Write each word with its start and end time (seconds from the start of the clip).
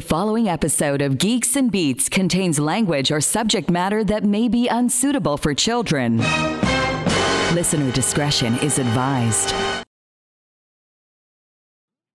The 0.00 0.06
following 0.06 0.48
episode 0.48 1.02
of 1.02 1.18
Geeks 1.18 1.56
and 1.56 1.70
Beats 1.70 2.08
contains 2.08 2.58
language 2.58 3.12
or 3.12 3.20
subject 3.20 3.68
matter 3.68 4.02
that 4.04 4.24
may 4.24 4.48
be 4.48 4.66
unsuitable 4.66 5.36
for 5.36 5.52
children. 5.52 6.16
Listener 7.52 7.92
discretion 7.92 8.58
is 8.60 8.78
advised. 8.78 9.54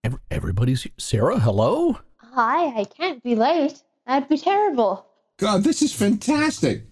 Ev- 0.03 0.17
Everybody's 0.31 0.87
Sarah. 0.97 1.37
Hello. 1.37 1.99
Hi, 2.33 2.75
I 2.75 2.85
can't 2.85 3.21
be 3.21 3.35
late. 3.35 3.83
That'd 4.07 4.29
be 4.29 4.39
terrible. 4.39 5.05
God, 5.37 5.63
this 5.63 5.83
is 5.83 5.93
fantastic. 5.93 6.85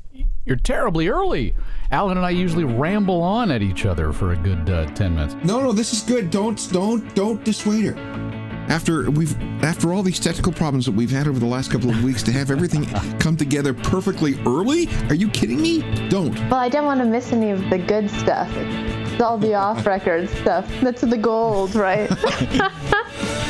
You're 0.46 0.57
terribly 0.57 1.07
early. 1.07 1.55
Alan 1.89 2.18
and 2.18 2.25
I 2.25 2.30
usually 2.30 2.66
ramble 2.66 3.23
on 3.23 3.50
at 3.50 3.64
each 3.64 3.88
other 3.88 4.14
for 4.14 4.34
a 4.34 4.38
good 4.38 4.70
uh, 4.70 4.86
ten 4.94 5.16
minutes. 5.16 5.36
No, 5.44 5.60
no, 5.60 5.71
this 5.71 5.91
is 5.91 6.04
good. 6.04 6.30
Don't, 6.30 6.70
don't, 6.71 7.16
don't 7.16 7.44
dissuade 7.44 7.86
her. 7.96 8.43
After 8.70 9.09
we've, 9.11 9.39
after 9.64 9.93
all 9.93 10.04
these 10.04 10.20
technical 10.20 10.52
problems 10.52 10.86
that 10.86 10.93
we've 10.93 11.11
had 11.11 11.27
over 11.27 11.39
the 11.39 11.46
last 11.46 11.71
couple 11.71 11.89
of 11.89 12.04
weeks, 12.04 12.23
to 12.23 12.32
have 12.32 12.50
everything 12.52 12.86
come 13.20 13.37
together 13.37 13.74
perfectly 13.74 14.39
early? 14.46 14.87
Are 15.10 15.15
you 15.15 15.29
kidding 15.29 15.61
me? 15.61 15.82
Don't. 16.10 16.33
Well, 16.50 16.56
I 16.56 16.70
don't 16.70 16.86
want 16.86 17.00
to 17.01 17.06
miss 17.06 17.32
any 17.32 17.51
of 17.51 17.70
the 17.70 17.78
good 17.78 18.10
stuff. 18.10 18.50
It's 18.56 19.21
all 19.21 19.37
the 19.37 19.54
off-record 19.54 20.29
stuff. 20.42 20.68
That's 20.82 21.01
the 21.01 21.18
gold, 21.18 21.75
right? 21.75 22.10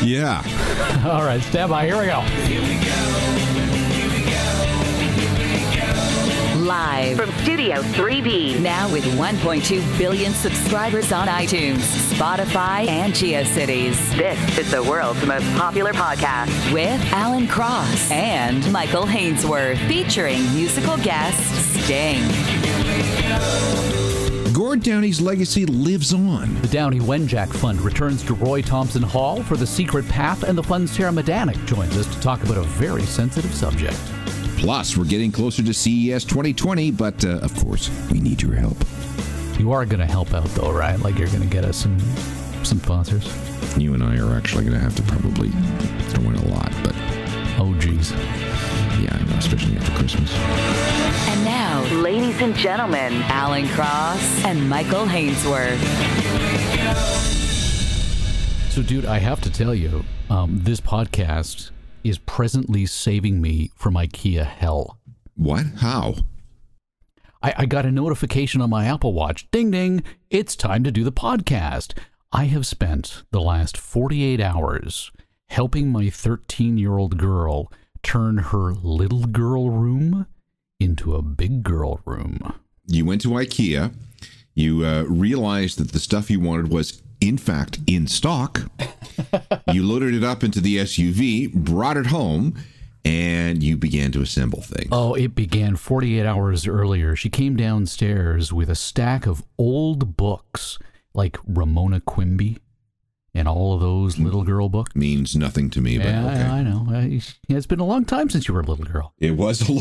Yeah. 0.03 0.43
All 1.05 1.23
right, 1.23 1.41
stand 1.41 1.69
by. 1.69 1.85
Here 1.85 1.97
we 1.97 2.05
go. 2.07 3.12
Live 6.63 7.17
From 7.17 7.29
Studio 7.43 7.81
3B. 7.81 8.61
now 8.61 8.89
with 8.89 9.03
1.2 9.03 9.97
billion 9.97 10.31
subscribers 10.31 11.11
on 11.11 11.27
iTunes, 11.27 11.79
Spotify, 12.13 12.87
and 12.87 13.11
GeoCities. 13.13 14.15
This 14.15 14.57
is 14.57 14.71
the 14.71 14.81
world's 14.81 15.25
most 15.25 15.45
popular 15.57 15.91
podcast. 15.91 16.73
With 16.73 17.01
Alan 17.11 17.47
Cross 17.47 18.09
and 18.11 18.71
Michael 18.71 19.03
Hainsworth, 19.03 19.77
featuring 19.89 20.41
musical 20.53 20.95
guest 20.97 21.37
Sting. 21.83 22.21
Gord 24.53 24.83
Downie's 24.83 25.19
legacy 25.19 25.65
lives 25.65 26.13
on. 26.13 26.53
The 26.61 26.69
Downie 26.69 27.01
Wenjack 27.01 27.51
Fund 27.51 27.81
returns 27.81 28.23
to 28.23 28.35
Roy 28.35 28.61
Thomson 28.61 29.03
Hall 29.03 29.43
for 29.43 29.57
The 29.57 29.67
Secret 29.67 30.07
Path, 30.07 30.43
and 30.43 30.57
the 30.57 30.63
fund's 30.63 30.93
Sarah 30.93 31.11
Midanik 31.11 31.65
joins 31.65 31.97
us 31.97 32.07
to 32.15 32.21
talk 32.21 32.41
about 32.43 32.57
a 32.57 32.63
very 32.63 33.03
sensitive 33.03 33.53
subject. 33.53 33.99
Plus, 34.63 34.95
we're 34.95 35.03
getting 35.03 35.29
closer 35.29 35.61
to 35.61 35.73
CES 35.73 36.23
2020, 36.23 36.91
but 36.91 37.25
uh, 37.25 37.39
of 37.39 37.53
course, 37.57 37.89
we 38.09 38.21
need 38.21 38.41
your 38.41 38.53
help. 38.53 38.77
You 39.59 39.73
are 39.73 39.85
going 39.85 39.99
to 39.99 40.05
help 40.05 40.33
out, 40.33 40.45
though, 40.55 40.71
right? 40.71 40.97
Like 41.01 41.17
you're 41.17 41.27
going 41.27 41.41
to 41.41 41.47
get 41.49 41.65
us 41.65 41.75
some 41.75 41.99
some 42.63 42.79
sponsors. 42.79 43.27
You 43.77 43.93
and 43.93 44.01
I 44.01 44.17
are 44.19 44.33
actually 44.37 44.63
going 44.63 44.75
to 44.77 44.79
have 44.79 44.95
to 44.95 45.01
probably 45.03 45.49
throw 46.11 46.29
in 46.29 46.35
a 46.35 46.47
lot, 46.47 46.71
but 46.81 46.95
Oh, 47.59 47.75
geez. 47.77 48.11
yeah, 48.11 49.09
I 49.19 49.23
know, 49.29 49.35
especially 49.35 49.75
after 49.75 49.91
Christmas. 49.97 50.33
And 50.33 51.43
now, 51.43 51.83
Ladies 52.01 52.39
and 52.41 52.55
gentlemen, 52.55 53.11
Alan 53.23 53.67
Cross 53.67 54.45
and 54.45 54.69
Michael 54.69 55.05
Hainsworth. 55.05 55.77
So, 58.71 58.81
dude, 58.81 59.05
I 59.05 59.19
have 59.19 59.41
to 59.41 59.51
tell 59.51 59.75
you, 59.75 60.05
um, 60.29 60.61
this 60.63 60.79
podcast 60.79 61.71
is 62.03 62.17
presently 62.17 62.85
saving 62.85 63.41
me 63.41 63.71
from 63.75 63.95
IKEA 63.95 64.45
hell. 64.45 64.99
What? 65.35 65.65
How? 65.77 66.15
I, 67.41 67.53
I 67.57 67.65
got 67.65 67.85
a 67.85 67.91
notification 67.91 68.61
on 68.61 68.69
my 68.69 68.85
Apple 68.85 69.13
Watch. 69.13 69.49
Ding 69.51 69.71
ding, 69.71 70.03
it's 70.29 70.55
time 70.55 70.83
to 70.83 70.91
do 70.91 71.03
the 71.03 71.11
podcast. 71.11 71.97
I 72.31 72.45
have 72.45 72.65
spent 72.65 73.23
the 73.31 73.41
last 73.41 73.77
48 73.77 74.39
hours 74.39 75.11
helping 75.49 75.91
my 75.91 76.09
13 76.09 76.77
year 76.77 76.97
old 76.97 77.17
girl 77.17 77.71
turn 78.01 78.37
her 78.37 78.73
little 78.73 79.25
girl 79.25 79.69
room 79.69 80.27
into 80.79 81.15
a 81.15 81.21
big 81.21 81.63
girl 81.63 82.01
room. 82.05 82.53
You 82.87 83.05
went 83.05 83.21
to 83.21 83.29
IKEA. 83.29 83.93
You 84.55 84.85
uh, 84.85 85.03
realized 85.03 85.79
that 85.79 85.91
the 85.91 85.99
stuff 85.99 86.29
you 86.29 86.39
wanted 86.39 86.69
was, 86.69 87.01
in 87.21 87.37
fact, 87.37 87.79
in 87.87 88.07
stock. 88.07 88.61
You 89.73 89.85
loaded 89.85 90.13
it 90.13 90.23
up 90.23 90.43
into 90.43 90.61
the 90.61 90.77
SUV, 90.77 91.53
brought 91.53 91.97
it 91.97 92.07
home, 92.07 92.55
and 93.05 93.61
you 93.61 93.77
began 93.77 94.11
to 94.13 94.21
assemble 94.21 94.61
things. 94.61 94.89
Oh, 94.91 95.13
it 95.13 95.35
began 95.35 95.75
48 95.75 96.25
hours 96.25 96.67
earlier. 96.67 97.15
She 97.15 97.29
came 97.29 97.55
downstairs 97.55 98.53
with 98.53 98.69
a 98.69 98.75
stack 98.75 99.25
of 99.25 99.43
old 99.57 100.15
books 100.15 100.79
like 101.13 101.37
Ramona 101.45 101.99
Quimby 101.99 102.59
and 103.35 103.47
all 103.47 103.73
of 103.73 103.81
those 103.81 104.15
mm. 104.15 104.25
little 104.25 104.43
girl 104.43 104.69
books. 104.69 104.95
Means 104.95 105.35
nothing 105.35 105.69
to 105.71 105.81
me, 105.81 105.97
but 105.97 106.07
Yeah, 106.07 106.25
okay. 106.25 106.41
I, 106.43 106.59
I 106.59 106.63
know. 106.63 106.87
It's 107.49 107.67
been 107.67 107.79
a 107.79 107.85
long 107.85 108.05
time 108.05 108.29
since 108.29 108.47
you 108.47 108.53
were 108.53 108.61
a 108.61 108.65
little 108.65 108.85
girl. 108.85 109.13
It 109.19 109.31
was 109.31 109.67
a 109.67 109.73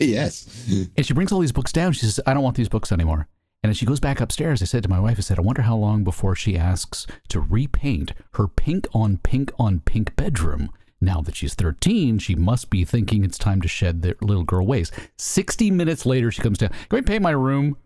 yes. 0.04 0.66
And 0.96 1.04
she 1.04 1.14
brings 1.14 1.32
all 1.32 1.40
these 1.40 1.52
books 1.52 1.72
down. 1.72 1.92
She 1.92 2.00
says, 2.00 2.20
I 2.26 2.34
don't 2.34 2.42
want 2.42 2.56
these 2.56 2.68
books 2.68 2.92
anymore. 2.92 3.26
And 3.64 3.70
as 3.70 3.78
she 3.78 3.86
goes 3.86 3.98
back 3.98 4.20
upstairs, 4.20 4.60
I 4.60 4.66
said 4.66 4.82
to 4.82 4.90
my 4.90 5.00
wife, 5.00 5.16
I 5.16 5.22
said, 5.22 5.38
I 5.38 5.42
wonder 5.42 5.62
how 5.62 5.74
long 5.74 6.04
before 6.04 6.34
she 6.34 6.54
asks 6.54 7.06
to 7.28 7.40
repaint 7.40 8.12
her 8.34 8.46
pink 8.46 8.86
on 8.92 9.16
pink 9.16 9.52
on 9.58 9.80
pink 9.80 10.14
bedroom. 10.16 10.68
Now 11.00 11.22
that 11.22 11.34
she's 11.34 11.54
13, 11.54 12.18
she 12.18 12.34
must 12.34 12.68
be 12.68 12.84
thinking 12.84 13.24
it's 13.24 13.38
time 13.38 13.62
to 13.62 13.68
shed 13.68 14.02
their 14.02 14.16
little 14.20 14.44
girl 14.44 14.66
ways. 14.66 14.92
60 15.16 15.70
minutes 15.70 16.04
later, 16.04 16.30
she 16.30 16.42
comes 16.42 16.58
down. 16.58 16.68
Can 16.68 16.98
we 16.98 17.00
paint 17.00 17.22
my 17.22 17.30
room? 17.30 17.78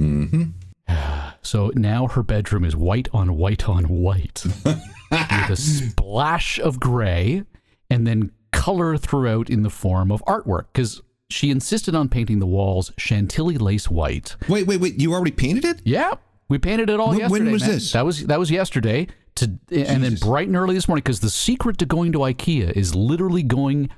Mm-hmm. 0.00 0.42
So 1.42 1.70
now 1.74 2.06
her 2.08 2.22
bedroom 2.22 2.64
is 2.64 2.76
white 2.76 3.08
on 3.14 3.36
white 3.36 3.66
on 3.66 3.84
white 3.84 4.44
with 4.64 5.50
a 5.50 5.56
splash 5.56 6.58
of 6.58 6.78
gray 6.78 7.44
and 7.88 8.06
then 8.06 8.32
color 8.52 8.98
throughout 8.98 9.48
in 9.48 9.62
the 9.62 9.70
form 9.70 10.12
of 10.12 10.22
artwork 10.26 10.66
because 10.72 11.00
she 11.30 11.50
insisted 11.50 11.94
on 11.94 12.08
painting 12.08 12.38
the 12.38 12.46
walls 12.46 12.92
chantilly 12.98 13.56
lace 13.56 13.88
white. 13.90 14.36
Wait, 14.48 14.66
wait, 14.66 14.80
wait. 14.80 15.00
You 15.00 15.12
already 15.14 15.30
painted 15.30 15.64
it? 15.64 15.80
Yeah, 15.84 16.14
we 16.48 16.58
painted 16.58 16.90
it 16.90 16.98
all 17.00 17.10
When- 17.10 17.18
yesterday. 17.20 17.44
when 17.44 17.52
was 17.52 17.62
man. 17.62 17.70
this? 17.70 17.92
That 17.92 18.04
was 18.04 18.24
that 18.26 18.38
was 18.38 18.50
yesterday. 18.50 19.06
To 19.36 19.44
and 19.70 20.02
then 20.04 20.16
bright 20.16 20.48
and 20.48 20.56
early 20.56 20.74
this 20.74 20.88
morning 20.88 21.02
because 21.02 21.20
the 21.20 21.30
secret 21.30 21.78
to 21.78 21.86
going 21.86 22.12
to 22.12 22.18
IKEA 22.18 22.72
is 22.72 22.94
literally 22.94 23.42
going 23.44 23.88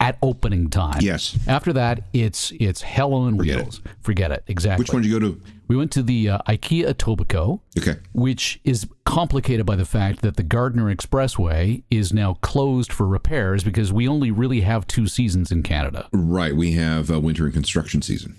at 0.00 0.16
opening 0.22 0.70
time. 0.70 0.98
Yes. 1.00 1.38
After 1.46 1.72
that, 1.74 2.04
it's 2.12 2.52
it's 2.58 2.80
hell 2.82 3.12
on 3.14 3.36
Forget 3.36 3.54
it. 3.58 3.62
wheels. 3.62 3.80
Forget 4.00 4.32
it. 4.32 4.42
Exactly. 4.48 4.82
Which 4.82 4.92
one 4.92 5.02
did 5.02 5.10
you 5.10 5.20
go 5.20 5.26
to? 5.28 5.40
We 5.68 5.76
went 5.76 5.92
to 5.92 6.02
the 6.02 6.30
uh, 6.30 6.38
IKEA 6.48 6.88
Etobicoke 6.92 7.60
Okay. 7.78 8.00
which 8.12 8.58
is 8.64 8.88
complicated 9.04 9.64
by 9.66 9.76
the 9.76 9.84
fact 9.84 10.20
that 10.22 10.36
the 10.36 10.42
Gardiner 10.42 10.92
Expressway 10.92 11.84
is 11.90 12.12
now 12.12 12.34
closed 12.40 12.92
for 12.92 13.06
repairs 13.06 13.62
because 13.62 13.92
we 13.92 14.08
only 14.08 14.32
really 14.32 14.62
have 14.62 14.86
two 14.88 15.06
seasons 15.06 15.52
in 15.52 15.62
Canada. 15.62 16.08
Right. 16.12 16.56
We 16.56 16.72
have 16.72 17.08
uh, 17.10 17.20
winter 17.20 17.44
and 17.44 17.52
construction 17.52 18.02
season. 18.02 18.34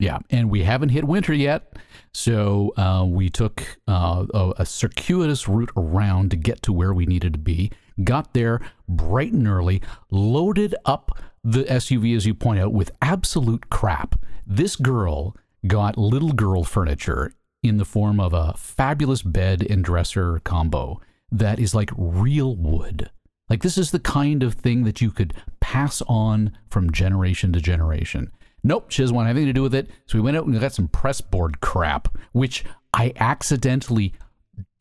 Yeah, 0.00 0.18
and 0.28 0.50
we 0.50 0.64
haven't 0.64 0.88
hit 0.88 1.04
winter 1.04 1.32
yet, 1.32 1.72
so 2.12 2.74
uh, 2.76 3.06
we 3.08 3.30
took 3.30 3.78
uh, 3.88 4.26
a, 4.34 4.52
a 4.58 4.66
circuitous 4.66 5.48
route 5.48 5.70
around 5.76 6.32
to 6.32 6.36
get 6.36 6.62
to 6.64 6.72
where 6.72 6.92
we 6.92 7.06
needed 7.06 7.32
to 7.34 7.38
be. 7.38 7.70
Got 8.02 8.34
there 8.34 8.60
bright 8.88 9.32
and 9.32 9.46
early, 9.46 9.82
loaded 10.10 10.74
up 10.84 11.18
the 11.44 11.64
SUV, 11.64 12.16
as 12.16 12.26
you 12.26 12.34
point 12.34 12.60
out, 12.60 12.72
with 12.72 12.90
absolute 13.02 13.68
crap. 13.70 14.18
This 14.46 14.76
girl 14.76 15.36
got 15.66 15.98
little 15.98 16.32
girl 16.32 16.64
furniture 16.64 17.32
in 17.62 17.76
the 17.76 17.84
form 17.84 18.20
of 18.20 18.32
a 18.32 18.54
fabulous 18.56 19.22
bed 19.22 19.66
and 19.68 19.84
dresser 19.84 20.40
combo 20.40 21.00
that 21.30 21.58
is 21.58 21.74
like 21.74 21.90
real 21.96 22.56
wood. 22.56 23.10
Like 23.48 23.62
this 23.62 23.78
is 23.78 23.90
the 23.90 23.98
kind 23.98 24.42
of 24.42 24.54
thing 24.54 24.84
that 24.84 25.00
you 25.00 25.10
could 25.10 25.34
pass 25.60 26.02
on 26.06 26.56
from 26.68 26.92
generation 26.92 27.52
to 27.52 27.60
generation. 27.60 28.32
Nope, 28.62 28.90
she 28.90 29.02
doesn't 29.02 29.14
want 29.14 29.28
anything 29.28 29.46
to 29.46 29.52
do 29.52 29.62
with 29.62 29.74
it. 29.74 29.90
So 30.06 30.16
we 30.16 30.22
went 30.22 30.36
out 30.36 30.46
and 30.46 30.58
got 30.58 30.72
some 30.72 30.88
press 30.88 31.20
board 31.20 31.60
crap, 31.60 32.08
which 32.32 32.64
I 32.94 33.12
accidentally 33.16 34.14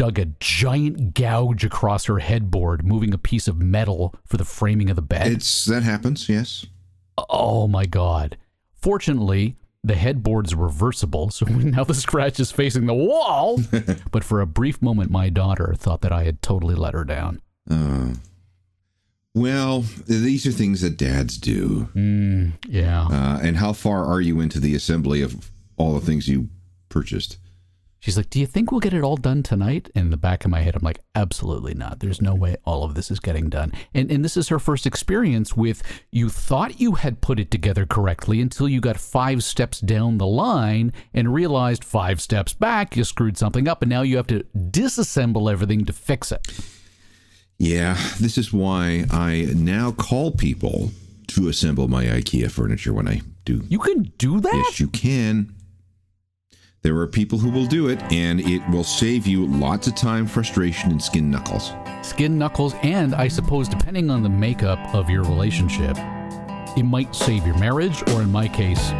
dug 0.03 0.19
a 0.19 0.25
giant 0.41 1.13
gouge 1.13 1.63
across 1.63 2.05
her 2.05 2.19
headboard, 2.19 2.85
moving 2.85 3.13
a 3.13 3.17
piece 3.17 3.47
of 3.47 3.61
metal 3.61 4.13
for 4.25 4.35
the 4.35 4.43
framing 4.43 4.89
of 4.89 4.97
the 4.97 5.01
bed. 5.01 5.31
It's 5.31 5.63
that 5.63 5.83
happens. 5.83 6.27
Yes. 6.27 6.65
Oh 7.29 7.69
my 7.69 7.85
god. 7.85 8.35
Fortunately, 8.75 9.55
the 9.81 9.95
headboard's 9.95 10.55
reversible, 10.55 11.29
so 11.29 11.45
now 11.49 11.85
the 11.85 11.93
scratch 11.93 12.37
is 12.41 12.51
facing 12.51 12.85
the 12.85 12.93
wall. 12.93 13.61
but 14.11 14.25
for 14.25 14.41
a 14.41 14.45
brief 14.45 14.81
moment, 14.81 15.09
my 15.09 15.29
daughter 15.29 15.73
thought 15.77 16.01
that 16.01 16.11
I 16.11 16.25
had 16.25 16.41
totally 16.41 16.75
let 16.75 16.93
her 16.93 17.05
down. 17.05 17.41
Uh, 17.69 18.15
well, 19.33 19.85
these 20.05 20.45
are 20.45 20.51
things 20.51 20.81
that 20.81 20.97
dads 20.97 21.37
do. 21.37 21.87
Mm, 21.95 22.51
yeah. 22.67 23.07
Uh, 23.09 23.39
and 23.41 23.55
how 23.55 23.71
far 23.71 24.03
are 24.03 24.19
you 24.19 24.41
into 24.41 24.59
the 24.59 24.75
assembly 24.75 25.21
of 25.21 25.49
all 25.77 25.93
the 25.93 26.05
things 26.05 26.27
you 26.27 26.49
purchased? 26.89 27.37
She's 28.03 28.17
like, 28.17 28.29
Do 28.29 28.37
you 28.37 28.45
think 28.45 28.69
we'll 28.69 28.81
get 28.81 28.93
it 28.93 29.01
all 29.01 29.15
done 29.15 29.43
tonight? 29.43 29.89
And 29.95 30.07
in 30.07 30.11
the 30.11 30.17
back 30.17 30.43
of 30.43 30.51
my 30.51 30.59
head, 30.59 30.75
I'm 30.75 30.81
like, 30.81 30.99
Absolutely 31.15 31.73
not. 31.73 32.01
There's 32.01 32.21
no 32.21 32.35
way 32.35 32.57
all 32.65 32.83
of 32.83 32.95
this 32.95 33.09
is 33.09 33.21
getting 33.21 33.47
done. 33.47 33.71
And, 33.93 34.11
and 34.11 34.25
this 34.25 34.35
is 34.35 34.49
her 34.49 34.59
first 34.59 34.85
experience 34.85 35.55
with 35.55 35.81
you 36.11 36.27
thought 36.27 36.81
you 36.81 36.95
had 36.95 37.21
put 37.21 37.39
it 37.39 37.49
together 37.49 37.85
correctly 37.85 38.41
until 38.41 38.67
you 38.67 38.81
got 38.81 38.99
five 38.99 39.41
steps 39.41 39.79
down 39.79 40.17
the 40.17 40.27
line 40.27 40.91
and 41.13 41.33
realized 41.33 41.85
five 41.85 42.19
steps 42.19 42.51
back, 42.53 42.97
you 42.97 43.05
screwed 43.05 43.37
something 43.37 43.69
up. 43.69 43.81
And 43.81 43.89
now 43.89 44.01
you 44.01 44.17
have 44.17 44.27
to 44.27 44.43
disassemble 44.53 45.49
everything 45.49 45.85
to 45.85 45.93
fix 45.93 46.33
it. 46.33 46.45
Yeah, 47.57 47.93
this 48.19 48.37
is 48.37 48.51
why 48.51 49.05
I 49.11 49.47
now 49.55 49.93
call 49.93 50.31
people 50.31 50.91
to 51.27 51.47
assemble 51.47 51.87
my 51.87 52.03
IKEA 52.03 52.51
furniture 52.51 52.91
when 52.91 53.07
I 53.07 53.21
do. 53.45 53.63
You 53.69 53.79
can 53.79 54.11
do 54.17 54.41
that? 54.41 54.53
Yes, 54.53 54.81
you 54.81 54.89
can. 54.89 55.55
There 56.83 56.97
are 56.97 57.07
people 57.07 57.39
who 57.39 57.49
will 57.49 57.65
do 57.65 57.87
it, 57.87 58.03
and 58.11 58.41
it 58.41 58.61
will 58.69 58.83
save 58.83 59.25
you 59.25 59.45
lots 59.45 59.87
of 59.87 59.95
time, 59.95 60.27
frustration, 60.27 60.91
and 60.91 61.01
skin 61.01 61.31
knuckles. 61.31 61.71
Skin 62.01 62.37
knuckles, 62.37 62.75
and 62.83 63.15
I 63.15 63.29
suppose, 63.29 63.69
depending 63.69 64.09
on 64.09 64.21
the 64.21 64.27
makeup 64.27 64.93
of 64.93 65.09
your 65.09 65.23
relationship, 65.23 65.95
it 66.75 66.83
might 66.83 67.15
save 67.15 67.47
your 67.47 67.57
marriage, 67.57 68.03
or 68.09 68.21
in 68.21 68.29
my 68.29 68.49
case, 68.49 68.91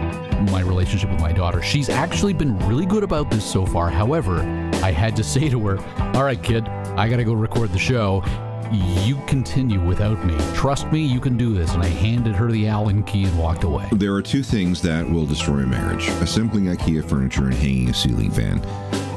my 0.49 0.61
relationship 0.61 1.09
with 1.11 1.19
my 1.19 1.33
daughter. 1.33 1.61
She's 1.61 1.89
actually 1.89 2.31
been 2.31 2.57
really 2.69 2.85
good 2.85 3.03
about 3.03 3.29
this 3.29 3.43
so 3.43 3.65
far. 3.65 3.89
However, 3.89 4.39
I 4.81 4.91
had 4.91 5.13
to 5.17 5.23
say 5.25 5.49
to 5.49 5.59
her, 5.67 5.77
All 6.15 6.23
right, 6.23 6.41
kid, 6.41 6.69
I 6.69 7.09
got 7.09 7.17
to 7.17 7.25
go 7.25 7.33
record 7.33 7.73
the 7.73 7.79
show. 7.79 8.23
You 8.71 9.17
continue 9.27 9.83
without 9.83 10.23
me. 10.25 10.35
Trust 10.53 10.91
me, 10.91 11.01
you 11.01 11.19
can 11.19 11.37
do 11.37 11.53
this. 11.53 11.73
And 11.73 11.83
I 11.83 11.87
handed 11.87 12.35
her 12.35 12.51
the 12.51 12.67
Allen 12.67 13.03
key 13.03 13.25
and 13.25 13.37
walked 13.37 13.63
away. 13.63 13.87
There 13.91 14.13
are 14.13 14.21
two 14.21 14.43
things 14.43 14.81
that 14.81 15.09
will 15.09 15.25
destroy 15.25 15.59
a 15.59 15.65
marriage 15.65 16.07
assembling 16.21 16.65
IKEA 16.65 17.07
furniture 17.07 17.45
and 17.45 17.53
hanging 17.53 17.89
a 17.89 17.93
ceiling 17.93 18.31
fan. 18.31 18.59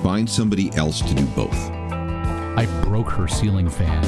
Find 0.03 0.29
somebody 0.29 0.73
else 0.77 1.01
to 1.01 1.15
do 1.15 1.25
both. 1.27 1.57
I 2.59 2.67
broke 2.83 3.11
her 3.11 3.29
ceiling 3.29 3.69
fan 3.69 4.05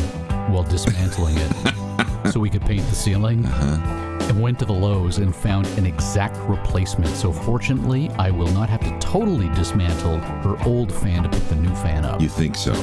while 0.50 0.62
dismantling 0.62 1.36
it 1.36 2.32
so 2.32 2.40
we 2.40 2.50
could 2.50 2.62
paint 2.62 2.86
the 2.88 2.94
ceiling. 2.94 3.44
Uh-huh. 3.44 4.04
And 4.28 4.42
went 4.42 4.58
to 4.58 4.66
the 4.66 4.74
Lowe's 4.74 5.18
and 5.18 5.34
found 5.34 5.66
an 5.78 5.86
exact 5.86 6.36
replacement. 6.48 7.08
So 7.16 7.32
fortunately, 7.32 8.10
I 8.18 8.30
will 8.30 8.50
not 8.52 8.68
have 8.68 8.80
to 8.80 8.98
totally 8.98 9.48
dismantle 9.54 10.18
her 10.18 10.56
old 10.66 10.92
fan 10.92 11.22
to 11.22 11.30
put 11.30 11.48
the 11.48 11.54
new 11.56 11.74
fan 11.76 12.04
up. 12.04 12.20
You 12.20 12.28
think 12.28 12.54
so? 12.54 12.74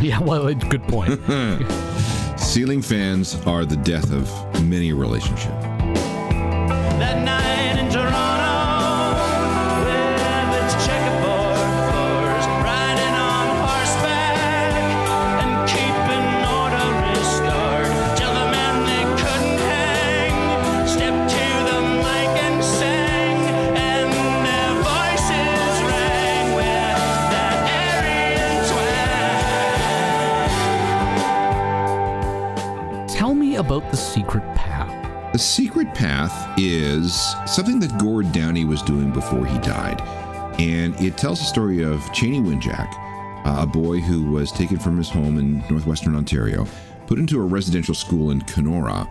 Yeah, 0.00 0.18
well, 0.18 0.48
it's 0.48 0.64
good 0.64 0.82
point. 0.84 1.20
Ceiling 2.40 2.80
fans 2.80 3.34
are 3.44 3.66
the 3.66 3.76
death 3.76 4.10
of 4.12 4.64
many 4.64 4.94
a 4.94 5.50
secret 35.40 35.94
path 35.94 36.58
is 36.58 37.14
something 37.46 37.80
that 37.80 37.98
Gord 37.98 38.30
Downie 38.32 38.64
was 38.64 38.82
doing 38.82 39.10
before 39.10 39.46
he 39.46 39.58
died. 39.58 40.00
And 40.60 40.98
it 41.00 41.16
tells 41.16 41.40
the 41.40 41.46
story 41.46 41.82
of 41.82 42.00
Chanie 42.12 42.42
Wenjack, 42.42 42.92
uh, 43.46 43.62
a 43.62 43.66
boy 43.66 44.00
who 44.00 44.30
was 44.30 44.52
taken 44.52 44.78
from 44.78 44.98
his 44.98 45.08
home 45.08 45.38
in 45.38 45.64
northwestern 45.70 46.14
Ontario, 46.14 46.66
put 47.06 47.18
into 47.18 47.40
a 47.40 47.44
residential 47.44 47.94
school 47.94 48.30
in 48.30 48.42
Kenora, 48.42 49.08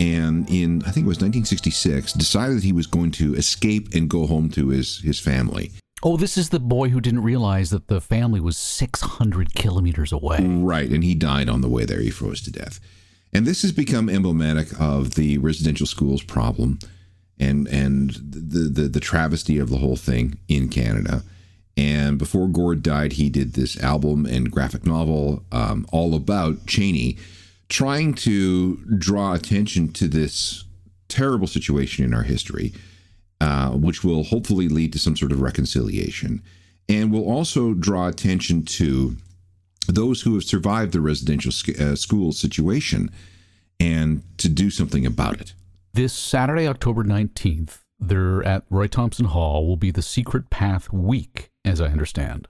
and 0.00 0.48
in, 0.48 0.82
I 0.82 0.90
think 0.90 1.04
it 1.04 1.08
was 1.08 1.18
1966, 1.18 2.14
decided 2.14 2.56
that 2.56 2.64
he 2.64 2.72
was 2.72 2.86
going 2.86 3.10
to 3.12 3.34
escape 3.34 3.94
and 3.94 4.08
go 4.08 4.26
home 4.26 4.48
to 4.50 4.68
his, 4.68 5.00
his 5.00 5.20
family. 5.20 5.72
Oh, 6.02 6.16
this 6.16 6.38
is 6.38 6.50
the 6.50 6.60
boy 6.60 6.90
who 6.90 7.00
didn't 7.00 7.22
realize 7.22 7.70
that 7.70 7.88
the 7.88 8.00
family 8.00 8.40
was 8.40 8.56
600 8.56 9.54
kilometers 9.54 10.12
away. 10.12 10.38
Right, 10.40 10.88
and 10.88 11.02
he 11.02 11.14
died 11.14 11.48
on 11.48 11.60
the 11.60 11.68
way 11.68 11.84
there. 11.84 12.00
He 12.00 12.10
froze 12.10 12.40
to 12.42 12.52
death. 12.52 12.78
And 13.32 13.46
this 13.46 13.62
has 13.62 13.72
become 13.72 14.08
emblematic 14.08 14.68
of 14.80 15.14
the 15.14 15.38
residential 15.38 15.86
schools 15.86 16.22
problem 16.22 16.78
and 17.38 17.68
and 17.68 18.10
the, 18.10 18.68
the 18.68 18.88
the 18.88 19.00
travesty 19.00 19.58
of 19.58 19.70
the 19.70 19.78
whole 19.78 19.96
thing 19.96 20.38
in 20.48 20.68
Canada. 20.68 21.22
And 21.76 22.18
before 22.18 22.48
Gord 22.48 22.82
died, 22.82 23.12
he 23.12 23.30
did 23.30 23.52
this 23.52 23.80
album 23.80 24.26
and 24.26 24.50
graphic 24.50 24.84
novel 24.84 25.44
um, 25.52 25.86
all 25.92 26.14
about 26.16 26.66
Chanie, 26.66 27.16
trying 27.68 28.14
to 28.14 28.76
draw 28.98 29.34
attention 29.34 29.92
to 29.92 30.08
this 30.08 30.64
terrible 31.06 31.46
situation 31.46 32.04
in 32.04 32.12
our 32.12 32.24
history, 32.24 32.72
uh, 33.40 33.70
which 33.70 34.02
will 34.02 34.24
hopefully 34.24 34.68
lead 34.68 34.92
to 34.92 34.98
some 34.98 35.16
sort 35.16 35.30
of 35.30 35.40
reconciliation, 35.40 36.42
and 36.88 37.12
will 37.12 37.30
also 37.30 37.74
draw 37.74 38.08
attention 38.08 38.64
to 38.64 39.16
those 39.92 40.22
who 40.22 40.34
have 40.34 40.44
survived 40.44 40.92
the 40.92 41.00
residential 41.00 41.52
sc- 41.52 41.80
uh, 41.80 41.96
school 41.96 42.32
situation 42.32 43.10
and 43.80 44.22
to 44.38 44.48
do 44.48 44.70
something 44.70 45.06
about 45.06 45.40
it. 45.40 45.54
This 45.94 46.12
Saturday, 46.12 46.66
October 46.66 47.04
19th, 47.04 47.78
they're 47.98 48.42
at 48.44 48.64
Roy 48.70 48.86
Thomson 48.86 49.26
Hall 49.26 49.66
will 49.66 49.76
be 49.76 49.90
the 49.90 50.02
Secret 50.02 50.50
Path 50.50 50.92
Week, 50.92 51.50
as 51.64 51.80
I 51.80 51.86
understand. 51.86 52.48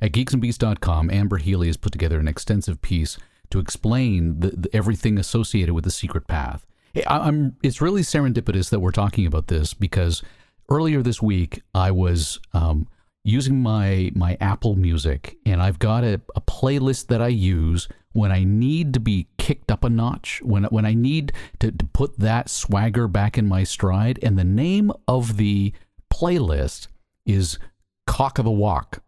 At 0.00 0.12
geeksandbeats.com, 0.12 1.10
Amber 1.10 1.38
Healy 1.38 1.68
has 1.68 1.76
put 1.76 1.92
together 1.92 2.18
an 2.18 2.28
extensive 2.28 2.82
piece 2.82 3.16
to 3.50 3.58
explain 3.58 4.40
the, 4.40 4.48
the, 4.50 4.76
everything 4.76 5.18
associated 5.18 5.74
with 5.74 5.84
the 5.84 5.90
secret 5.90 6.26
path. 6.26 6.66
I, 7.06 7.50
it's 7.62 7.80
really 7.80 8.02
serendipitous 8.02 8.68
that 8.70 8.80
we're 8.80 8.90
talking 8.90 9.26
about 9.26 9.46
this 9.46 9.72
because 9.72 10.22
earlier 10.68 11.02
this 11.02 11.22
week 11.22 11.62
I 11.74 11.90
was 11.90 12.40
um, 12.52 12.88
using 13.24 13.62
my 13.62 14.10
my 14.14 14.36
Apple 14.40 14.74
Music 14.74 15.36
and 15.46 15.62
I've 15.62 15.78
got 15.78 16.04
a, 16.04 16.20
a 16.34 16.40
playlist 16.40 17.06
that 17.08 17.22
I 17.22 17.28
use 17.28 17.88
when 18.12 18.30
I 18.30 18.44
need 18.44 18.92
to 18.94 19.00
be 19.00 19.28
kicked 19.38 19.70
up 19.70 19.84
a 19.84 19.90
notch, 19.90 20.40
when 20.42 20.64
when 20.64 20.84
I 20.84 20.94
need 20.94 21.32
to, 21.60 21.72
to 21.72 21.86
put 21.86 22.18
that 22.18 22.48
swagger 22.50 23.08
back 23.08 23.38
in 23.38 23.46
my 23.48 23.64
stride. 23.64 24.18
And 24.22 24.38
the 24.38 24.44
name 24.44 24.92
of 25.08 25.36
the 25.36 25.72
playlist 26.12 26.88
is 27.26 27.58
Cock 28.06 28.38
of 28.38 28.44
the 28.44 28.50
Walk. 28.50 29.02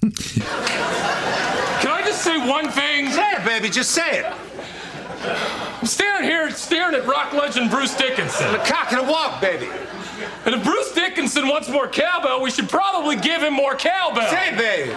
Can 0.00 0.12
I 1.90 2.02
just 2.04 2.22
say 2.22 2.48
one 2.48 2.68
thing? 2.68 3.10
Say 3.10 3.32
it, 3.32 3.44
baby. 3.44 3.70
Just 3.70 3.92
say 3.92 4.20
it. 4.20 5.68
I'm 5.82 5.88
staring 5.88 6.22
here 6.22 6.48
staring 6.52 6.94
at 6.94 7.04
rock 7.08 7.32
legend 7.32 7.68
Bruce 7.68 7.96
Dickinson. 7.96 8.52
The 8.52 8.58
cock 8.58 8.92
and 8.92 9.00
a 9.00 9.10
walk, 9.10 9.40
baby. 9.40 9.68
And 10.46 10.54
if 10.54 10.62
Bruce 10.62 10.92
Dickinson 10.94 11.48
wants 11.48 11.68
more 11.68 11.88
cowbell, 11.88 12.40
we 12.40 12.52
should 12.52 12.68
probably 12.68 13.16
give 13.16 13.42
him 13.42 13.52
more 13.52 13.74
cowbell. 13.74 14.30
Say 14.30 14.50
it, 14.52 14.56
baby. 14.56 14.96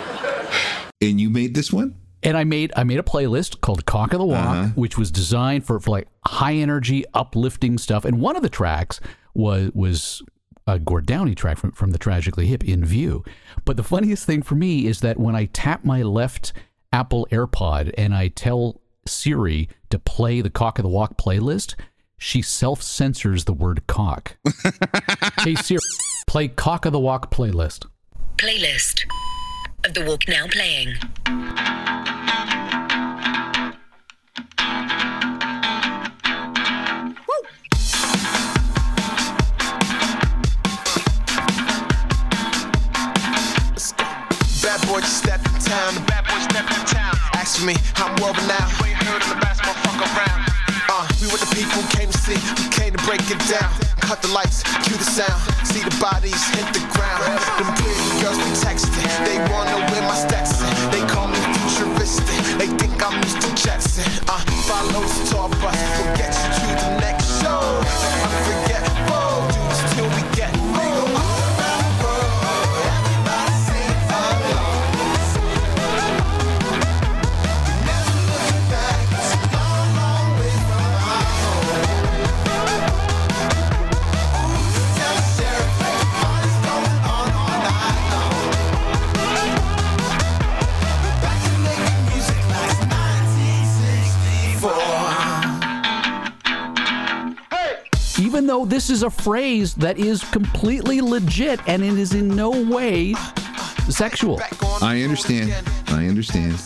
And 1.01 1.19
you 1.19 1.29
made 1.31 1.55
this 1.55 1.73
one? 1.73 1.95
and 2.21 2.35
I 2.37 2.43
made 2.43 2.71
I 2.75 2.83
made 2.83 2.97
a 2.99 3.03
playlist 3.03 3.61
called 3.61 3.85
Cock 3.85 4.13
of 4.13 4.19
the 4.19 4.25
Walk, 4.25 4.45
Uh-huh. 4.47 4.67
which 4.75 4.95
was 4.97 5.09
designed 5.11 5.65
for, 5.65 5.79
for 5.79 5.89
like 5.91 6.07
high 6.25 6.53
energy, 6.53 7.03
uplifting 7.15 7.77
stuff. 7.79 8.05
And 8.05 8.19
one 8.21 8.35
of 8.35 8.41
the 8.43 8.49
tracks 8.49 8.99
was 9.33 9.71
was 9.73 10.21
a 10.68 10.77
Gord 10.80 11.06
Downie 11.07 11.33
track 11.35 11.57
from, 11.57 11.71
from 11.71 11.92
the 11.92 11.97
Tragically 11.99 12.45
Hip 12.47 12.63
in 12.63 12.85
View. 12.85 13.23
But 13.63 13.75
the 13.77 13.83
funniest 13.83 14.25
thing 14.25 14.42
for 14.44 14.54
me 14.56 14.85
is 14.87 15.01
that 15.01 15.19
when 15.19 15.35
I 15.35 15.45
tap 15.45 15.83
my 15.83 16.01
left 16.04 16.54
Apple 16.94 17.27
AirPod 17.31 17.92
and 17.97 18.13
I 18.15 18.27
tell 18.30 18.81
Siri 19.07 19.69
to 19.92 20.00
play 20.00 20.42
the 20.42 20.50
Cock 20.50 20.80
of 20.80 20.83
the 20.83 20.90
Walk 20.90 21.18
playlist, 21.18 21.76
she 22.18 22.42
self 22.42 22.81
censors 22.81 23.45
the 23.45 23.54
word 23.54 23.85
cock. 23.88 24.38
hey 25.42 25.54
Siri, 25.56 25.80
play 26.26 26.47
Cock 26.47 26.85
of 26.85 26.92
the 26.92 27.00
Walk 27.00 27.31
playlist. 27.31 27.85
Playlist 28.38 29.04
of 29.85 29.94
the 29.94 30.04
walk 30.06 30.28
now 30.28 30.47
playing. 30.47 30.95
Woo. 37.28 37.47
Bad 44.64 44.88
boy 44.88 45.00
just 45.02 45.18
stepped 45.19 45.45
in 46.56 46.64
in. 46.64 47.16
Ask 47.35 47.59
for 47.59 47.66
me, 47.68 47.76
I'm 48.00 48.16
world 48.24 48.40
renowned. 48.40 48.71
You 48.88 48.95
heard 49.04 49.21
of 49.21 49.30
the 49.30 49.40
best 49.44 49.62
motherfucker 49.62 50.07
around. 50.16 50.40
Uh, 50.88 51.04
we 51.19 51.28
what 51.28 51.40
the 51.44 51.52
people 51.52 51.83
came 51.92 52.09
to 52.09 52.18
see. 52.18 52.40
We 52.64 52.68
came 52.71 52.92
to 52.95 53.02
break 53.04 53.24
it 53.28 53.42
down. 53.52 53.69
Cut 54.00 54.21
the 54.21 54.31
lights, 54.31 54.64
cue 54.85 54.95
the 54.95 55.04
sound. 55.04 55.35
See 55.68 55.83
the 55.83 55.92
bodies 56.00 56.40
hit 56.56 56.68
the 56.71 56.83
ground. 56.95 57.24
Them 57.59 57.69
pretty 57.76 58.07
girls 58.24 58.40
be 58.40 58.52
texting. 58.64 59.04
They 59.28 59.38
wanna 59.52 59.83
wear 59.92 60.04
my 60.07 60.16
Stetson. 60.16 60.71
They 60.92 61.04
call 61.12 61.28
me 61.28 61.40
futuristic. 61.59 62.40
They 62.56 62.69
think 62.80 62.95
I'm 63.04 63.19
Mr. 63.21 63.52
Jackson. 63.57 64.07
Uh, 64.30 64.40
follow 64.69 65.04
the 65.04 65.21
tour 65.28 65.50
bus. 65.59 65.76
We'll 66.00 66.16
get 66.16 66.31
you 66.31 66.55
even 98.45 98.59
though 98.59 98.66
this 98.66 98.92
is 98.92 99.02
a 99.02 99.09
phrase 99.09 99.73
that 99.73 99.97
is 99.97 100.23
completely 100.25 101.02
legit 101.02 101.59
and 101.68 101.83
it 101.83 101.97
is 101.97 102.14
in 102.14 102.28
no 102.28 102.52
way 102.52 103.16
sexual. 103.90 104.40
I 104.83 105.02
understand. 105.02 105.52
I 105.87 106.06
understand. 106.06 106.61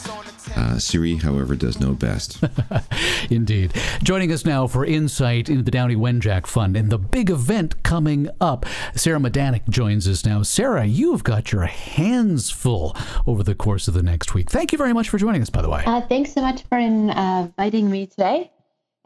Uh, 0.58 0.78
Siri, 0.78 1.16
however, 1.16 1.56
does 1.56 1.80
know 1.80 1.94
best. 1.94 2.44
Indeed. 3.30 3.74
Joining 4.04 4.30
us 4.30 4.44
now 4.44 4.68
for 4.68 4.84
insight 4.84 5.48
into 5.48 5.64
the 5.64 5.72
Downie 5.72 5.96
Wenjack 5.96 6.48
Fund 6.48 6.76
and 6.76 6.90
the 6.90 6.98
big 6.98 7.30
event 7.30 7.82
coming 7.82 8.30
up, 8.42 8.66
Sarah 8.94 9.20
Midanik 9.20 9.70
joins 9.70 10.06
us 10.06 10.26
now. 10.26 10.44
Sarah, 10.44 10.86
you've 10.86 11.24
got 11.24 11.54
your 11.54 11.68
hands 11.68 12.50
full 12.50 12.94
over 13.26 13.42
the 13.42 13.56
course 13.56 13.88
of 13.88 13.94
the 13.94 14.04
next 14.04 14.34
week. 14.34 14.50
Thank 14.50 14.74
you 14.74 14.78
very 14.78 14.92
much 14.92 15.08
for 15.08 15.18
joining 15.18 15.42
us, 15.42 15.50
by 15.50 15.62
the 15.62 15.70
way. 15.70 15.84
Uh, 15.86 16.02
thanks 16.02 16.34
so 16.34 16.42
much 16.42 16.64
for 16.64 16.78
uh, 16.78 17.44
inviting 17.44 17.90
me 17.90 18.06
today. 18.06 18.52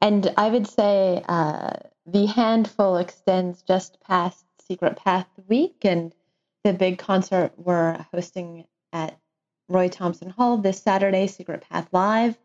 And 0.02 0.34
I 0.38 0.50
would 0.50 0.68
say 0.68 1.24
uh, 1.30 1.74
the 2.06 2.26
handful 2.26 2.98
extends 2.98 3.62
just 3.62 4.00
past 4.02 4.46
Secret 4.68 4.98
Path 4.98 5.28
Week 5.48 5.78
and 5.84 6.14
the 6.64 6.74
big 6.74 6.98
concert 6.98 7.52
we're 7.58 8.06
hosting 8.14 8.66
at 8.92 9.18
Roy 9.70 9.90
Thomson 9.90 10.30
Hall 10.30 10.58
this 10.58 10.82
Saturday, 10.82 11.28
Secret 11.28 11.64
Path 11.70 11.90
Live, 11.92 12.38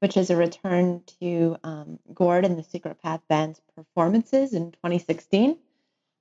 which 0.00 0.16
is 0.16 0.30
a 0.30 0.36
return 0.36 1.02
to 1.20 1.56
um, 1.64 1.98
Gord 2.12 2.44
and 2.44 2.58
the 2.58 2.64
Secret 2.64 3.00
Path 3.02 3.20
Band's 3.28 3.60
performances 3.74 4.52
in 4.52 4.72
2016. 4.72 5.58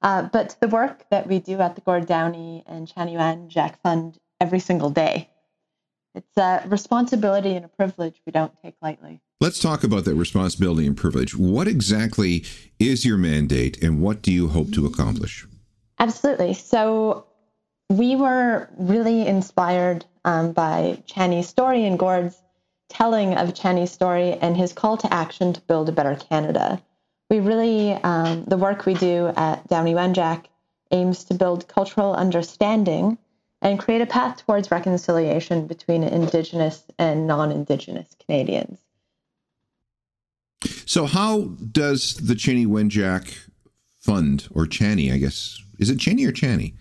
Uh, 0.01 0.23
but 0.23 0.49
to 0.49 0.59
the 0.59 0.67
work 0.67 1.05
that 1.09 1.27
we 1.27 1.39
do 1.39 1.59
at 1.59 1.75
the 1.75 1.81
Gord 1.81 2.05
Downie 2.05 2.63
and 2.67 2.87
Chanie 2.87 3.15
Wenjack 3.15 3.77
Fund 3.81 4.17
every 4.39 4.59
single 4.59 4.89
day. 4.89 5.29
It's 6.13 6.37
a 6.37 6.63
responsibility 6.67 7.55
and 7.55 7.65
a 7.65 7.69
privilege 7.69 8.21
we 8.25 8.31
don't 8.31 8.53
take 8.61 8.75
lightly. 8.81 9.21
Let's 9.43 9.59
talk 9.59 9.83
about 9.83 10.05
that 10.05 10.15
responsibility 10.15 10.87
and 10.87 10.95
privilege. 10.95 11.35
What 11.35 11.67
exactly 11.67 12.45
is 12.79 13.05
your 13.05 13.17
mandate 13.17 13.83
and 13.83 14.01
what 14.01 14.21
do 14.21 14.31
you 14.31 14.47
hope 14.47 14.71
to 14.71 14.85
accomplish? 14.85 15.45
Absolutely. 15.99 16.53
So 16.53 17.25
we 17.89 18.15
were 18.15 18.69
really 18.77 19.27
inspired 19.27 20.05
um, 20.23 20.53
by 20.53 21.03
Chanie's 21.07 21.49
story 21.49 21.83
and 21.83 21.99
Gord's 21.99 22.41
telling 22.87 23.35
of 23.35 23.53
Chanie's 23.53 23.91
story 23.91 24.31
and 24.31 24.55
his 24.55 24.71
call 24.71 24.95
to 24.95 25.13
action 25.13 25.51
to 25.51 25.59
build 25.59 25.89
a 25.89 25.91
better 25.91 26.15
Canada. 26.15 26.81
We 27.29 27.41
really, 27.41 27.91
um, 27.91 28.45
the 28.45 28.55
work 28.55 28.85
we 28.85 28.93
do 28.93 29.33
at 29.35 29.67
Downie 29.67 29.93
Wenjack 29.93 30.45
aims 30.91 31.25
to 31.25 31.33
build 31.33 31.67
cultural 31.67 32.13
understanding 32.13 33.17
and 33.61 33.77
create 33.77 34.01
a 34.01 34.05
path 34.05 34.45
towards 34.45 34.71
reconciliation 34.71 35.67
between 35.67 36.03
Indigenous 36.03 36.85
and 36.97 37.27
non 37.27 37.51
Indigenous 37.51 38.15
Canadians. 38.25 38.79
So, 40.85 41.05
how 41.05 41.41
does 41.71 42.15
the 42.15 42.33
Chanie 42.33 42.67
Wenjack 42.67 43.49
Fund, 43.99 44.47
or 44.51 44.65
Chanie, 44.65 45.13
I 45.13 45.17
guess, 45.17 45.61
is 45.79 45.89
it 45.89 45.97
Chanie 45.97 46.27
or 46.27 46.31
Chanie? 46.31 46.73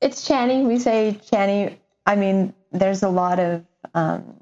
It's 0.00 0.26
Chanie. 0.26 0.66
We 0.66 0.78
say 0.78 1.20
Chanie. 1.30 1.76
I 2.06 2.16
mean, 2.16 2.54
there's 2.72 3.02
a 3.02 3.08
lot 3.08 3.38
of 3.38 3.64
um, 3.94 4.36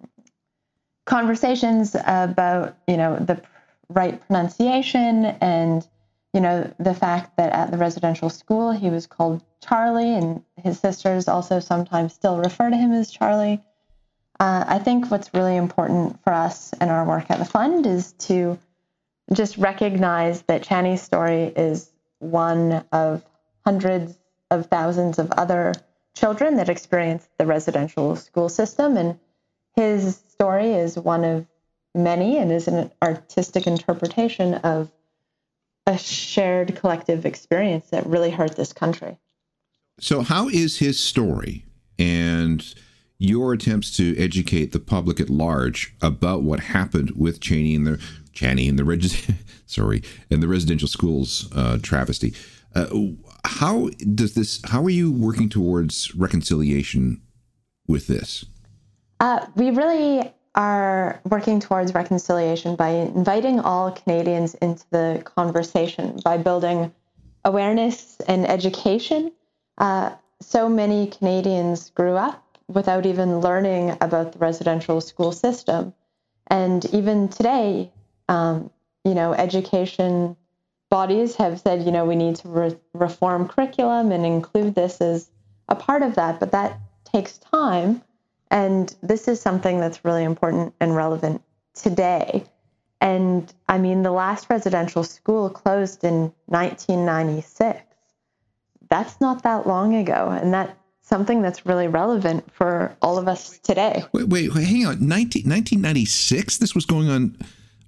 conversations 1.07 1.97
about, 2.05 2.77
you 2.87 2.97
know, 2.97 3.17
the 3.17 3.41
right 3.89 4.25
pronunciation 4.27 5.25
and, 5.41 5.87
you 6.35 6.41
know, 6.41 6.71
the 6.79 6.95
fact 6.95 7.37
that 7.39 7.53
at 7.53 7.71
the 7.71 7.79
residential 7.79 8.29
school 8.29 8.73
he 8.73 8.91
was 8.91 9.07
called 9.07 9.43
Charlie 9.61 10.15
and 10.15 10.43
his 10.63 10.79
sisters 10.79 11.27
also 11.27 11.61
sometimes 11.61 12.13
still 12.13 12.37
refer 12.37 12.71
to 12.71 12.77
him 12.77 12.93
as 12.93 13.11
Charlie. 13.11 13.63
Uh, 14.39 14.65
I 14.69 14.79
think 14.79 15.11
what's 15.11 15.35
really 15.35 15.57
important 15.57 16.23
for 16.23 16.33
us 16.33 16.73
in 16.75 16.91
our 16.91 17.05
work 17.05 17.31
at 17.31 17.39
the 17.39 17.45
fund 17.45 17.87
is 17.87 18.13
to 18.13 18.59
just 19.33 19.59
recognize 19.59 20.43
that 20.43 20.63
Chanie's 20.63 21.03
story 21.03 21.53
is 21.57 21.91
one 22.19 22.85
of 22.93 23.25
hundreds 23.65 24.19
of 24.51 24.67
thousands 24.67 25.19
of 25.19 25.31
other 25.33 25.75
children 26.15 26.57
that 26.57 26.69
experience 26.69 27.29
the 27.39 27.47
residential 27.47 28.17
school 28.17 28.49
system. 28.49 28.97
And 28.97 29.19
his 29.77 30.17
story 30.17 30.73
is 30.73 30.97
one 30.97 31.25
of 31.25 31.47
many 31.95 32.39
and 32.39 32.51
is 32.51 32.69
an 32.69 32.91
artistic 33.03 33.67
interpretation 33.67 34.55
of 34.55 34.91
a 35.87 35.97
shared 35.99 36.77
collective 36.77 37.25
experience 37.25 37.91
that 37.91 38.07
really 38.07 38.31
hurt 38.31 38.57
this 38.57 38.73
country. 38.73 39.19
So, 40.01 40.23
how 40.23 40.49
is 40.49 40.79
his 40.79 41.01
story 41.01 41.65
and 41.99 42.63
your 43.19 43.53
attempts 43.53 43.97
to 43.97 44.17
educate 44.17 44.73
the 44.73 44.79
public 44.79 45.21
at 45.21 45.29
large 45.29 45.95
about 46.01 46.43
what 46.43 46.61
happened 46.61 47.13
with 47.17 47.41
Chanie 47.41 47.75
and 47.75 47.87
the 47.87 48.01
Chanie 48.33 48.69
and 48.69 48.79
the 48.79 49.35
sorry 49.67 50.03
and 50.31 50.43
the 50.43 50.49
residential 50.49 50.89
schools 50.89 51.49
uh, 51.55 51.79
travesty? 51.83 52.35
Uh, 52.75 52.87
how 53.45 53.89
does 54.15 54.35
this? 54.35 54.61
How 54.65 54.85
are 54.85 54.91
you 54.91 55.11
working 55.11 55.49
towards 55.49 56.15
reconciliation 56.15 57.21
with 57.89 58.07
this? 58.07 58.45
Uh, 59.21 59.47
we 59.57 59.71
really 59.71 60.33
are 60.55 61.21
working 61.25 61.61
towards 61.61 61.95
reconciliation 61.95 62.77
by 62.77 62.89
inviting 62.89 63.59
all 63.61 63.91
Canadians 63.91 64.55
into 64.57 64.85
the 64.91 65.23
conversation 65.25 66.21
by 66.25 66.37
building 66.37 66.93
awareness 67.45 68.19
and 68.29 68.49
education. 68.49 69.33
Uh, 69.79 70.11
so 70.41 70.69
many 70.69 71.09
Canadians 71.09 71.91
grew 71.91 72.15
up 72.15 72.45
without 72.69 73.07
even 73.07 73.41
learning 73.41 73.97
about 74.01 74.33
the 74.33 74.39
residential 74.39 75.01
school 75.01 75.33
system. 75.33 75.95
And 76.47 76.85
even 76.87 77.29
today, 77.29 77.91
um, 78.29 78.71
you 79.05 79.15
know, 79.15 79.33
education 79.33 80.37
bodies 80.91 81.37
have 81.37 81.61
said, 81.61 81.85
you 81.85 81.93
know, 81.93 82.05
we 82.05 82.17
need 82.17 82.37
to 82.37 82.49
re- 82.49 82.77
reform 82.93 83.49
curriculum 83.49 84.13
and 84.13 84.25
include 84.25 84.75
this 84.75 85.01
as 85.01 85.31
a 85.69 85.75
part 85.75 86.03
of 86.03 86.15
that, 86.15 86.41
but 86.41 86.53
that 86.53 86.79
takes 87.05 87.39
time. 87.39 88.03
And 88.51 88.95
this 89.03 89.29
is 89.29 89.41
something 89.41 89.81
that's 89.81 90.05
really 90.05 90.25
important 90.25 90.75
and 90.81 90.97
relevant 90.97 91.43
today. 91.75 92.45
And 93.01 93.53
I 93.69 93.79
mean, 93.79 94.03
the 94.03 94.11
last 94.11 94.49
residential 94.51 95.05
school 95.05 95.51
closed 95.51 96.05
in 96.05 96.33
1996. 96.47 97.83
That's 98.89 99.21
not 99.21 99.43
that 99.43 99.67
long 99.67 99.95
ago. 99.95 100.31
And 100.31 100.53
that's 100.53 100.75
something 101.09 101.41
that's 101.41 101.65
really 101.65 101.89
relevant 101.89 102.53
for 102.53 102.95
all 103.01 103.19
of 103.19 103.29
us 103.29 103.59
today. 103.59 104.05
Wait, 104.13 104.29
wait, 104.29 104.55
wait 104.55 104.65
hang 104.67 104.87
on. 104.87 105.07
19, 105.07 105.43
1996? 105.43 106.59
This 106.59 106.75
was 106.75 106.85
going 106.85 107.09
on. 107.09 107.37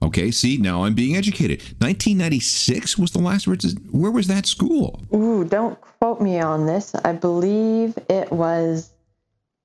Okay, 0.03 0.31
see, 0.31 0.57
now 0.57 0.85
I'm 0.85 0.95
being 0.95 1.15
educated. 1.15 1.61
1996 1.79 2.97
was 2.97 3.11
the 3.11 3.19
last. 3.19 3.47
Where 3.47 4.11
was 4.11 4.27
that 4.29 4.47
school? 4.47 5.03
Ooh, 5.15 5.45
don't 5.45 5.79
quote 5.81 6.23
me 6.23 6.41
on 6.41 6.65
this. 6.65 6.95
I 6.95 7.13
believe 7.13 7.99
it 8.09 8.33
was 8.33 8.93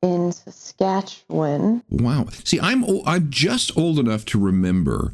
in 0.02 0.34
Saskatchewan. 0.34 1.82
Wow. 1.90 2.28
See, 2.44 2.60
I'm 2.60 2.84
I'm 3.06 3.30
just 3.30 3.78
old 3.78 3.98
enough 3.98 4.26
to 4.26 4.40
remember 4.40 5.14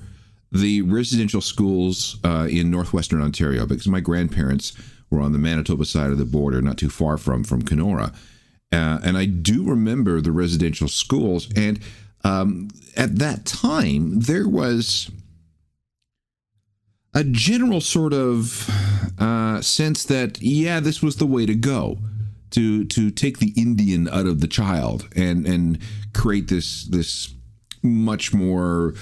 the 0.52 0.82
residential 0.82 1.42
schools 1.42 2.18
uh, 2.24 2.48
in 2.50 2.72
northwestern 2.72 3.22
Ontario 3.22 3.68
because 3.68 3.88
my 3.88 4.00
grandparents 4.00 4.74
were 5.12 5.22
on 5.22 5.34
the 5.34 5.38
Manitoba 5.38 5.86
side 5.86 6.10
of 6.10 6.18
the 6.18 6.26
border, 6.26 6.62
not 6.62 6.78
too 6.78 6.90
far 6.90 7.18
from 7.18 7.44
from 7.44 7.62
Kenora, 7.62 8.12
uh, 8.72 9.00
and 9.04 9.18
I 9.18 9.26
do 9.26 9.64
remember 9.64 10.22
the 10.22 10.32
residential 10.32 10.88
schools. 10.88 11.50
And 11.56 11.80
um, 12.24 12.70
at 12.96 13.18
that 13.18 13.46
time, 13.46 14.22
there 14.22 14.48
was 14.48 15.12
a 17.14 17.24
general 17.24 17.82
sort 17.82 18.14
of 18.14 18.70
uh, 19.20 19.62
sense 19.62 20.06
that 20.06 20.42
yeah, 20.42 20.80
this 20.80 21.02
was 21.02 21.18
the 21.18 21.26
way 21.26 21.46
to 21.46 21.56
go 21.56 21.98
to 22.52 22.86
to 22.86 23.12
take 23.12 23.40
the 23.40 23.54
Indian 23.58 24.08
out 24.08 24.26
of 24.26 24.40
the 24.40 24.48
child 24.48 25.08
and 25.16 25.46
and 25.46 25.80
create 26.14 26.48
this 26.48 26.84
this 26.86 27.34
much 27.84 28.34
more 28.34 28.94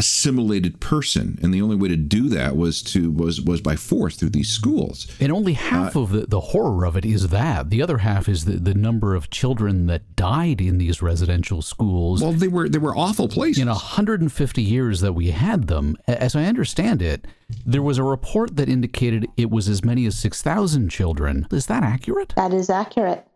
assimilated 0.00 0.80
person 0.80 1.38
and 1.42 1.52
the 1.52 1.60
only 1.60 1.76
way 1.76 1.86
to 1.86 1.96
do 1.96 2.30
that 2.30 2.56
was 2.56 2.80
to 2.80 3.10
was 3.10 3.38
was 3.42 3.60
by 3.60 3.76
force 3.76 4.16
through 4.16 4.30
these 4.30 4.48
schools. 4.48 5.06
And 5.20 5.30
only 5.30 5.52
half 5.52 5.94
uh, 5.94 6.00
of 6.00 6.10
the, 6.10 6.26
the 6.26 6.40
horror 6.40 6.86
of 6.86 6.96
it 6.96 7.04
is 7.04 7.28
that. 7.28 7.68
The 7.68 7.82
other 7.82 7.98
half 7.98 8.26
is 8.26 8.46
the, 8.46 8.52
the 8.52 8.72
number 8.72 9.14
of 9.14 9.28
children 9.28 9.88
that 9.88 10.16
died 10.16 10.62
in 10.62 10.78
these 10.78 11.02
residential 11.02 11.60
schools 11.60 12.22
well 12.22 12.32
they 12.32 12.48
were 12.48 12.66
they 12.66 12.78
were 12.78 12.96
awful 12.96 13.28
places. 13.28 13.60
in 13.60 13.68
150 13.68 14.62
years 14.62 15.02
that 15.02 15.12
we 15.12 15.32
had 15.32 15.66
them. 15.66 15.98
As 16.08 16.34
i 16.34 16.44
understand 16.44 17.02
it 17.02 17.26
there 17.66 17.82
was 17.82 17.98
a 17.98 18.02
report 18.02 18.56
that 18.56 18.70
indicated 18.70 19.26
it 19.36 19.50
was 19.50 19.68
as 19.68 19.84
many 19.84 20.06
as 20.06 20.16
6000 20.18 20.88
children. 20.88 21.46
Is 21.50 21.66
that 21.66 21.82
accurate? 21.82 22.32
That 22.36 22.54
is 22.54 22.70
accurate 22.70 23.26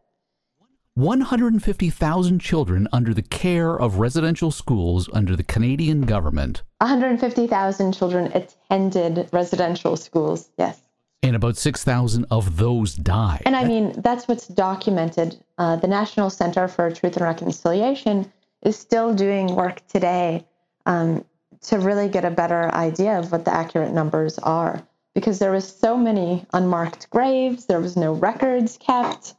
150,000 0.96 2.38
children 2.38 2.86
under 2.92 3.12
the 3.12 3.22
care 3.22 3.74
of 3.74 3.98
residential 3.98 4.52
schools 4.52 5.08
under 5.12 5.34
the 5.34 5.42
Canadian 5.42 6.02
government. 6.02 6.62
150,000 6.78 7.92
children 7.92 8.30
attended 8.32 9.28
residential 9.32 9.96
schools, 9.96 10.50
yes. 10.56 10.80
And 11.24 11.34
about 11.34 11.56
6,000 11.56 12.26
of 12.30 12.58
those 12.58 12.94
died. 12.94 13.42
And 13.44 13.56
I 13.56 13.64
mean, 13.64 14.00
that's 14.02 14.28
what's 14.28 14.46
documented. 14.46 15.36
Uh, 15.58 15.74
the 15.74 15.88
National 15.88 16.30
Center 16.30 16.68
for 16.68 16.92
Truth 16.92 17.16
and 17.16 17.26
Reconciliation 17.26 18.32
is 18.62 18.78
still 18.78 19.12
doing 19.12 19.52
work 19.56 19.84
today 19.88 20.46
um, 20.86 21.24
to 21.62 21.78
really 21.78 22.08
get 22.08 22.24
a 22.24 22.30
better 22.30 22.72
idea 22.72 23.18
of 23.18 23.32
what 23.32 23.44
the 23.44 23.52
accurate 23.52 23.92
numbers 23.92 24.38
are. 24.38 24.86
Because 25.14 25.38
there 25.38 25.52
was 25.52 25.66
so 25.66 25.96
many 25.96 26.44
unmarked 26.52 27.08
graves, 27.10 27.66
there 27.66 27.80
was 27.80 27.96
no 27.96 28.12
records 28.12 28.78
kept. 28.78 29.34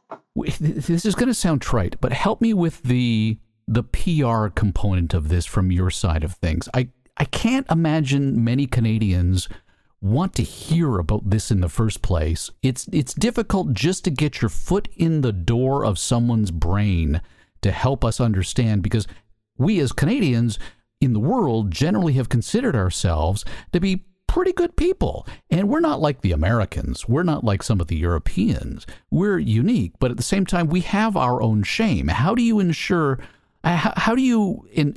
This 0.60 1.04
is 1.04 1.14
going 1.14 1.28
to 1.28 1.34
sound 1.34 1.62
trite, 1.62 1.96
but 2.00 2.12
help 2.12 2.40
me 2.40 2.54
with 2.54 2.82
the 2.82 3.38
the 3.68 3.82
PR 3.82 4.46
component 4.48 5.12
of 5.12 5.28
this 5.28 5.44
from 5.44 5.72
your 5.72 5.90
side 5.90 6.22
of 6.24 6.34
things. 6.34 6.68
I 6.72 6.88
I 7.16 7.24
can't 7.24 7.66
imagine 7.70 8.44
many 8.44 8.66
Canadians 8.66 9.48
want 10.00 10.34
to 10.34 10.42
hear 10.42 10.98
about 10.98 11.30
this 11.30 11.50
in 11.50 11.60
the 11.60 11.68
first 11.68 12.02
place. 12.02 12.50
It's 12.62 12.88
it's 12.92 13.14
difficult 13.14 13.72
just 13.72 14.04
to 14.04 14.10
get 14.10 14.40
your 14.40 14.48
foot 14.48 14.88
in 14.96 15.20
the 15.22 15.32
door 15.32 15.84
of 15.84 15.98
someone's 15.98 16.50
brain 16.50 17.20
to 17.62 17.72
help 17.72 18.04
us 18.04 18.20
understand 18.20 18.82
because 18.82 19.06
we 19.56 19.80
as 19.80 19.92
Canadians 19.92 20.58
in 21.00 21.12
the 21.12 21.20
world 21.20 21.70
generally 21.70 22.14
have 22.14 22.28
considered 22.28 22.76
ourselves 22.76 23.44
to 23.72 23.80
be 23.80 24.05
pretty 24.36 24.52
good 24.52 24.76
people. 24.76 25.26
And 25.50 25.66
we're 25.70 25.80
not 25.80 25.98
like 25.98 26.20
the 26.20 26.32
Americans. 26.32 27.08
We're 27.08 27.22
not 27.22 27.42
like 27.42 27.62
some 27.62 27.80
of 27.80 27.86
the 27.86 27.96
Europeans. 27.96 28.86
We're 29.10 29.38
unique, 29.38 29.92
but 29.98 30.10
at 30.10 30.18
the 30.18 30.22
same 30.22 30.44
time, 30.44 30.66
we 30.66 30.82
have 30.82 31.16
our 31.16 31.40
own 31.40 31.62
shame. 31.62 32.08
How 32.08 32.34
do 32.34 32.42
you 32.42 32.60
ensure, 32.60 33.18
uh, 33.64 33.76
how, 33.76 33.94
how 33.96 34.14
do 34.14 34.20
you 34.20 34.68
in, 34.70 34.94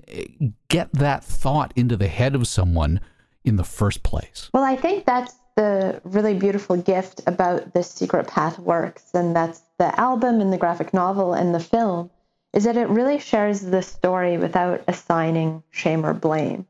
get 0.67 0.91
that 0.91 1.23
thought 1.23 1.71
into 1.77 1.95
the 1.95 2.09
head 2.09 2.35
of 2.35 2.49
someone 2.49 2.99
in 3.45 3.55
the 3.55 3.63
first 3.63 4.03
place? 4.03 4.49
Well, 4.53 4.65
I 4.65 4.75
think 4.75 5.05
that's 5.05 5.35
the 5.55 6.01
really 6.03 6.33
beautiful 6.33 6.75
gift 6.75 7.21
about 7.25 7.73
the 7.73 7.81
Secret 7.81 8.27
Path 8.27 8.59
works, 8.59 9.05
and 9.13 9.33
that's 9.33 9.61
the 9.77 9.97
album 9.97 10.41
and 10.41 10.51
the 10.51 10.57
graphic 10.57 10.93
novel 10.93 11.33
and 11.33 11.55
the 11.55 11.61
film, 11.61 12.11
is 12.53 12.65
that 12.65 12.75
it 12.75 12.89
really 12.89 13.19
shares 13.19 13.61
the 13.61 13.81
story 13.81 14.37
without 14.37 14.83
assigning 14.89 15.63
shame 15.71 16.05
or 16.05 16.13
blame. 16.13 16.65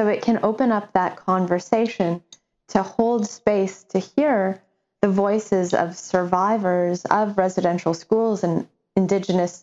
So 0.00 0.08
it 0.08 0.22
can 0.22 0.40
open 0.42 0.72
up 0.72 0.94
that 0.94 1.16
conversation 1.16 2.22
to 2.68 2.82
hold 2.82 3.26
space 3.26 3.82
to 3.90 3.98
hear 3.98 4.62
the 5.02 5.10
voices 5.10 5.74
of 5.74 5.94
survivors 5.94 7.04
of 7.04 7.36
residential 7.36 7.92
schools 7.92 8.42
and 8.42 8.66
indigenous, 8.96 9.62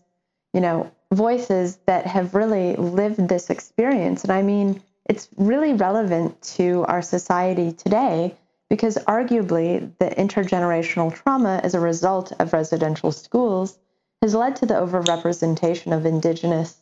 you 0.53 0.61
know, 0.61 0.91
voices 1.11 1.79
that 1.87 2.05
have 2.05 2.35
really 2.35 2.75
lived 2.75 3.27
this 3.27 3.49
experience. 3.49 4.21
And 4.21 4.31
I 4.31 4.43
mean, 4.43 4.83
it's 5.09 5.27
really 5.37 5.73
relevant 5.73 6.39
to 6.57 6.85
our 6.87 7.01
society 7.01 7.71
today 7.71 8.35
because 8.69 8.95
arguably 9.07 9.91
the 9.97 10.09
intergenerational 10.09 11.15
trauma 11.15 11.61
as 11.63 11.73
a 11.73 11.79
result 11.79 12.31
of 12.39 12.53
residential 12.53 13.11
schools 13.11 13.79
has 14.21 14.35
led 14.35 14.55
to 14.57 14.67
the 14.67 14.75
overrepresentation 14.75 15.97
of 15.97 16.05
indigenous 16.05 16.79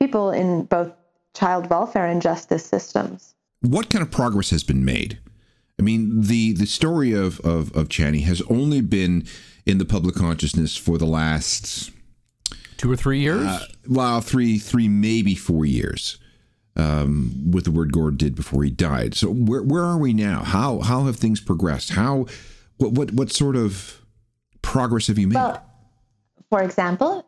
people 0.00 0.32
in 0.32 0.64
both 0.64 0.90
child 1.38 1.70
welfare 1.70 2.06
and 2.06 2.20
justice 2.20 2.64
systems. 2.64 3.34
What 3.60 3.90
kind 3.90 4.02
of 4.02 4.10
progress 4.10 4.50
has 4.50 4.64
been 4.64 4.84
made? 4.84 5.18
I 5.78 5.82
mean, 5.82 6.22
the 6.22 6.52
the 6.52 6.66
story 6.66 7.12
of 7.12 7.40
of, 7.40 7.74
of 7.76 7.88
Chanie 7.88 8.24
has 8.24 8.42
only 8.50 8.80
been 8.80 9.26
in 9.64 9.78
the 9.78 9.84
public 9.84 10.14
consciousness 10.14 10.76
for 10.76 10.98
the 10.98 11.06
last 11.06 11.90
two 12.76 12.90
or 12.90 12.96
three 12.96 13.20
years. 13.20 13.46
Uh, 13.46 13.66
well, 13.88 14.20
three 14.20 14.58
three 14.58 14.88
maybe 14.88 15.34
four 15.34 15.64
years. 15.64 16.18
Um, 16.76 17.50
with 17.50 17.64
the 17.64 17.72
word 17.72 17.92
Gord 17.92 18.18
did 18.18 18.36
before 18.36 18.62
he 18.62 18.70
died. 18.70 19.14
So 19.16 19.28
where 19.30 19.62
where 19.62 19.82
are 19.82 19.98
we 19.98 20.12
now? 20.12 20.44
How 20.44 20.78
how 20.80 21.04
have 21.04 21.16
things 21.16 21.40
progressed? 21.40 21.90
How 21.90 22.26
what 22.76 22.92
what 22.92 23.12
what 23.12 23.32
sort 23.32 23.56
of 23.56 24.00
progress 24.62 25.08
have 25.08 25.18
you 25.18 25.26
made? 25.26 25.34
Well, 25.34 25.60
for 26.50 26.62
example, 26.62 27.26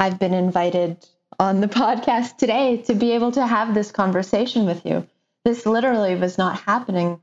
I've 0.00 0.18
been 0.18 0.34
invited 0.34 1.06
on 1.40 1.60
the 1.60 1.66
podcast 1.82 2.36
today 2.36 2.76
to 2.76 2.94
be 2.94 3.12
able 3.12 3.32
to 3.32 3.44
have 3.44 3.74
this 3.74 3.90
conversation 3.90 4.66
with 4.66 4.84
you. 4.84 5.08
This 5.44 5.64
literally 5.66 6.14
was 6.14 6.36
not 6.36 6.60
happening 6.60 7.20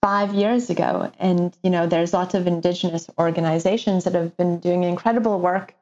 five 0.00 0.32
years 0.32 0.70
ago. 0.70 1.10
And, 1.18 1.54
you 1.64 1.70
know, 1.70 1.86
there's 1.88 2.14
lots 2.14 2.34
of 2.34 2.46
indigenous 2.46 3.10
organizations 3.18 4.04
that 4.04 4.14
have 4.14 4.36
been 4.36 4.60
doing 4.60 4.84
incredible 4.84 5.40
work 5.40 5.74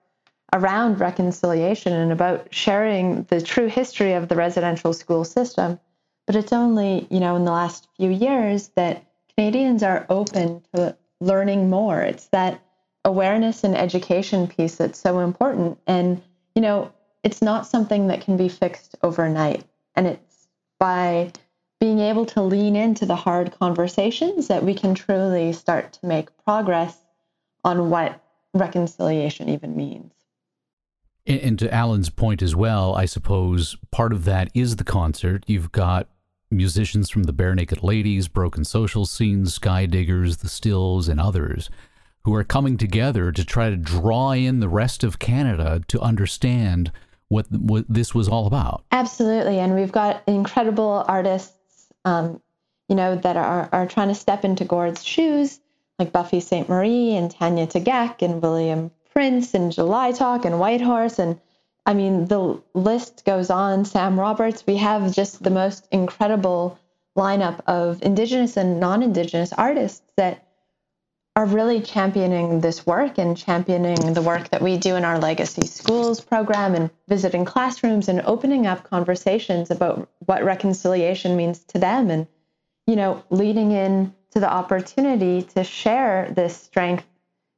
around 0.55 1.01
reconciliation 1.01 1.93
and 1.93 2.12
about 2.12 2.49
sharing 2.51 3.25
the 3.25 3.43
true 3.43 3.67
history 3.67 4.15
of 4.15 4.29
the 4.29 4.37
residential 4.37 4.95
school 4.95 5.25
system. 5.25 5.79
But 6.27 6.37
it's 6.37 6.53
only, 6.53 7.07
you 7.11 7.21
know, 7.21 7.37
in 7.37 7.45
the 7.45 7.53
last 7.53 7.89
few 7.99 8.11
years 8.11 8.69
that 8.75 9.05
Canadians 9.37 9.83
are 9.83 10.07
open 10.09 10.62
to 10.75 10.97
learning 11.21 11.69
more. 11.69 12.01
It's 12.01 12.29
that 12.29 12.59
awareness 13.05 13.65
and 13.65 13.77
education 13.77 14.47
piece 14.47 14.77
that's 14.77 14.99
so 14.99 15.19
important. 15.19 15.79
And, 15.87 16.23
you 16.55 16.62
know, 16.62 16.91
it's 17.27 17.43
not 17.43 17.67
something 17.67 18.07
that 18.07 18.21
can 18.21 18.37
be 18.37 18.49
fixed 18.49 18.95
overnight. 19.03 19.65
And 19.97 20.07
it's 20.07 20.47
by 20.79 21.33
being 21.81 21.99
able 21.99 22.25
to 22.27 22.41
lean 22.41 22.77
into 22.77 23.05
the 23.05 23.17
hard 23.17 23.51
conversations 23.59 24.47
that 24.47 24.62
we 24.62 24.73
can 24.73 24.95
truly 24.95 25.53
start 25.53 25.93
to 25.95 26.07
make 26.07 26.29
progress 26.45 26.97
on 27.65 27.91
what 27.91 28.23
reconciliation 28.55 29.49
even 29.49 29.77
means. 29.77 30.12
And, 31.27 31.59
to 31.59 31.75
Alan's 31.75 32.11
point 32.11 32.43
as 32.43 32.55
well, 32.55 32.95
I 32.95 33.07
suppose 33.07 33.77
part 33.91 34.12
of 34.12 34.25
that 34.27 34.49
is 34.55 34.77
the 34.77 34.85
concert. 34.85 35.43
You've 35.49 35.73
got 35.73 36.07
musicians 36.53 37.11
from 37.11 37.25
the 37.25 37.35
Barenaked 37.35 37.83
Ladies, 37.83 38.29
Broken 38.29 38.65
Social 38.65 39.05
Scenes, 39.05 39.59
Skydiggers, 39.59 40.39
The 40.39 40.49
Stills, 40.49 41.09
and 41.09 41.19
others 41.19 41.71
who 42.23 42.33
are 42.37 42.45
coming 42.45 42.77
together 42.77 43.33
to 43.33 43.45
try 43.45 43.69
to 43.69 43.77
draw 43.77 44.31
in 44.31 44.61
the 44.61 44.69
rest 44.69 45.03
of 45.03 45.19
Canada 45.19 45.81
to 45.89 46.01
understand 46.01 46.93
what, 47.29 47.51
what 47.51 47.85
this 47.89 48.15
was 48.15 48.29
all 48.29 48.47
about. 48.47 48.85
Absolutely. 48.93 49.59
And 49.59 49.75
we've 49.75 49.93
got 49.93 50.23
incredible 50.27 51.05
artists, 51.07 51.53
um, 52.05 52.41
you 52.89 52.95
know, 52.95 53.17
that 53.17 53.37
are, 53.37 53.69
are 53.73 53.87
trying 53.87 54.09
to 54.09 54.15
step 54.15 54.45
into 54.45 54.65
Gord's 54.65 55.05
shoes, 55.05 55.61
like 55.99 56.12
Buffy 56.12 56.41
Sainte-Marie 56.41 57.15
and 57.17 57.31
Tanya 57.31 57.67
Tagaq 57.67 58.23
and 58.23 58.41
William 58.41 58.91
Prince 59.12 59.55
and 59.55 59.73
July 59.73 60.12
Talk 60.12 60.45
and 60.45 60.61
Whitehorse. 60.61 61.19
And 61.19 61.41
I 61.85 61.95
mean, 61.95 62.27
the 62.27 62.61
list 62.75 63.25
goes 63.25 63.51
on. 63.51 63.85
Sam 63.85 64.19
Roberts, 64.21 64.65
we 64.67 64.77
have 64.77 65.15
just 65.15 65.43
the 65.43 65.51
most 65.51 65.89
incredible 65.91 66.79
lineup 67.17 67.61
of 67.67 68.03
Indigenous 68.03 68.57
and 68.57 68.79
non 68.79 69.03
Indigenous 69.03 69.53
artists 69.53 70.03
that 70.17 70.46
are 71.37 71.44
really 71.44 71.83
championing 71.83 72.61
this 72.62 72.87
work 72.87 73.18
and 73.18 73.37
championing 73.37 74.14
the 74.14 74.22
work 74.22 74.49
that 74.49 74.62
we 74.62 74.79
do 74.79 74.96
in 74.96 75.05
our 75.05 75.18
legacy 75.18 75.66
schools 75.66 76.18
program 76.18 76.75
and 76.75 76.90
visiting 77.09 77.44
classrooms 77.44 78.09
and 78.09 78.22
opening 78.22 78.66
up 78.66 78.83
conversations 78.85 79.70
about 79.70 80.09
what 80.25 80.42
reconciliation 80.42 81.37
means 81.37 81.61
to 81.61 81.79
them 81.79 82.11
and 82.11 82.27
you 82.87 82.96
know 82.96 83.22
leading 83.29 83.70
in 83.70 84.14
to 84.31 84.40
the 84.40 84.51
opportunity 84.51 85.42
to 85.42 85.62
share 85.62 86.33
this 86.35 86.57
strength 86.57 87.07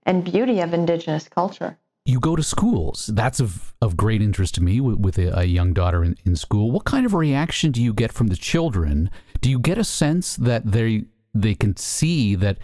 and 0.04 0.24
beauty 0.24 0.60
of 0.60 0.74
indigenous 0.74 1.28
culture. 1.28 1.78
You 2.04 2.18
go 2.18 2.34
to 2.34 2.42
schools. 2.42 3.10
That's 3.12 3.38
of, 3.38 3.74
of 3.82 3.96
great 3.96 4.22
interest 4.22 4.54
to 4.54 4.62
me 4.62 4.80
with, 4.80 4.98
with 4.98 5.18
a, 5.18 5.40
a 5.40 5.44
young 5.44 5.74
daughter 5.74 6.02
in, 6.02 6.16
in 6.24 6.36
school. 6.36 6.70
What 6.70 6.84
kind 6.84 7.04
of 7.04 7.14
reaction 7.14 7.70
do 7.70 7.82
you 7.82 7.92
get 7.92 8.12
from 8.12 8.28
the 8.28 8.36
children? 8.36 9.10
Do 9.40 9.50
you 9.50 9.58
get 9.58 9.76
a 9.76 9.84
sense 9.84 10.36
that 10.36 10.72
they 10.72 11.04
they 11.34 11.54
can 11.54 11.76
see 11.76 12.34
that 12.36 12.58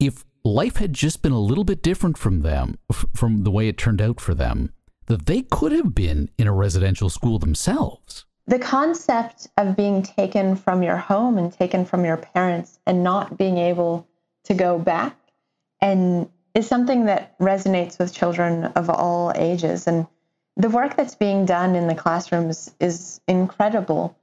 if 0.00 0.24
life 0.44 0.76
had 0.76 0.92
just 0.92 1.22
been 1.22 1.32
a 1.32 1.40
little 1.40 1.64
bit 1.64 1.82
different 1.82 2.18
from 2.18 2.40
them, 2.40 2.78
from 3.14 3.44
the 3.44 3.50
way 3.50 3.68
it 3.68 3.78
turned 3.78 4.00
out 4.00 4.20
for 4.20 4.34
them, 4.34 4.72
that 5.06 5.26
they 5.26 5.42
could 5.42 5.72
have 5.72 5.94
been 5.94 6.30
in 6.38 6.46
a 6.46 6.52
residential 6.52 7.10
school 7.10 7.38
themselves. 7.38 8.24
The 8.46 8.58
concept 8.58 9.48
of 9.56 9.76
being 9.76 10.02
taken 10.02 10.56
from 10.56 10.82
your 10.82 10.96
home 10.96 11.38
and 11.38 11.52
taken 11.52 11.84
from 11.84 12.04
your 12.04 12.16
parents 12.16 12.78
and 12.86 13.04
not 13.04 13.38
being 13.38 13.58
able 13.58 14.08
to 14.44 14.54
go 14.54 14.78
back 14.78 15.16
and 15.80 16.28
is 16.54 16.66
something 16.66 17.04
that 17.04 17.38
resonates 17.38 17.98
with 17.98 18.12
children 18.12 18.64
of 18.64 18.90
all 18.90 19.32
ages 19.36 19.86
and 19.86 20.06
the 20.56 20.68
work 20.68 20.96
that's 20.96 21.14
being 21.14 21.46
done 21.46 21.74
in 21.74 21.86
the 21.86 21.94
classrooms 21.94 22.74
is 22.80 23.20
incredible. 23.28 24.16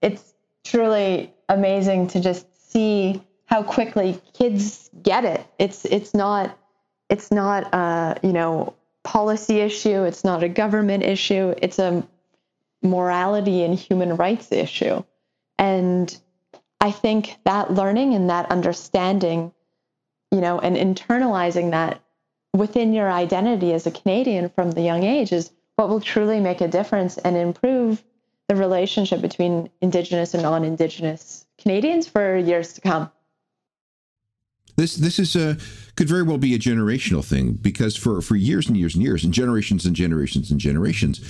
It's 0.00 0.34
truly 0.64 1.32
amazing 1.48 2.08
to 2.08 2.20
just 2.20 2.72
see 2.72 3.22
how 3.46 3.62
quickly 3.62 4.20
kids 4.32 4.90
get 5.02 5.24
it. 5.24 5.46
It's 5.58 5.84
it's 5.84 6.14
not 6.14 6.56
it's 7.08 7.30
not 7.30 7.72
a 7.74 8.18
you 8.22 8.32
know 8.32 8.74
policy 9.02 9.60
issue. 9.60 10.04
It's 10.04 10.24
not 10.24 10.42
a 10.42 10.48
government 10.48 11.04
issue. 11.04 11.54
It's 11.60 11.78
a 11.78 12.06
morality 12.82 13.62
and 13.62 13.74
human 13.78 14.16
rights 14.16 14.52
issue. 14.52 15.02
And 15.58 16.16
I 16.80 16.90
think 16.90 17.36
that 17.44 17.72
learning 17.72 18.14
and 18.14 18.28
that 18.30 18.50
understanding, 18.50 19.52
you 20.30 20.40
know, 20.40 20.58
and 20.58 20.76
internalizing 20.76 21.70
that 21.70 22.00
within 22.52 22.92
your 22.92 23.10
identity 23.10 23.72
as 23.72 23.86
a 23.86 23.90
Canadian 23.90 24.48
from 24.50 24.70
the 24.70 24.82
young 24.82 25.02
age 25.02 25.32
is 25.32 25.50
what 25.76 25.88
will 25.88 26.00
truly 26.00 26.40
make 26.40 26.60
a 26.60 26.68
difference 26.68 27.18
and 27.18 27.36
improve 27.36 28.02
the 28.48 28.56
relationship 28.56 29.20
between 29.20 29.70
Indigenous 29.80 30.34
and 30.34 30.42
non 30.42 30.64
Indigenous 30.64 31.46
Canadians 31.58 32.06
for 32.06 32.36
years 32.36 32.74
to 32.74 32.80
come. 32.80 33.10
This 34.76 34.96
this 34.96 35.18
is 35.18 35.36
a 35.36 35.56
could 35.96 36.08
very 36.08 36.22
well 36.22 36.38
be 36.38 36.54
a 36.54 36.58
generational 36.58 37.24
thing 37.24 37.52
because 37.52 37.96
for 37.96 38.20
for 38.20 38.36
years 38.36 38.66
and 38.68 38.76
years 38.76 38.94
and 38.94 39.02
years 39.02 39.24
and 39.24 39.32
generations 39.32 39.86
and 39.86 39.94
generations 39.94 40.50
and 40.50 40.58
generations, 40.58 41.20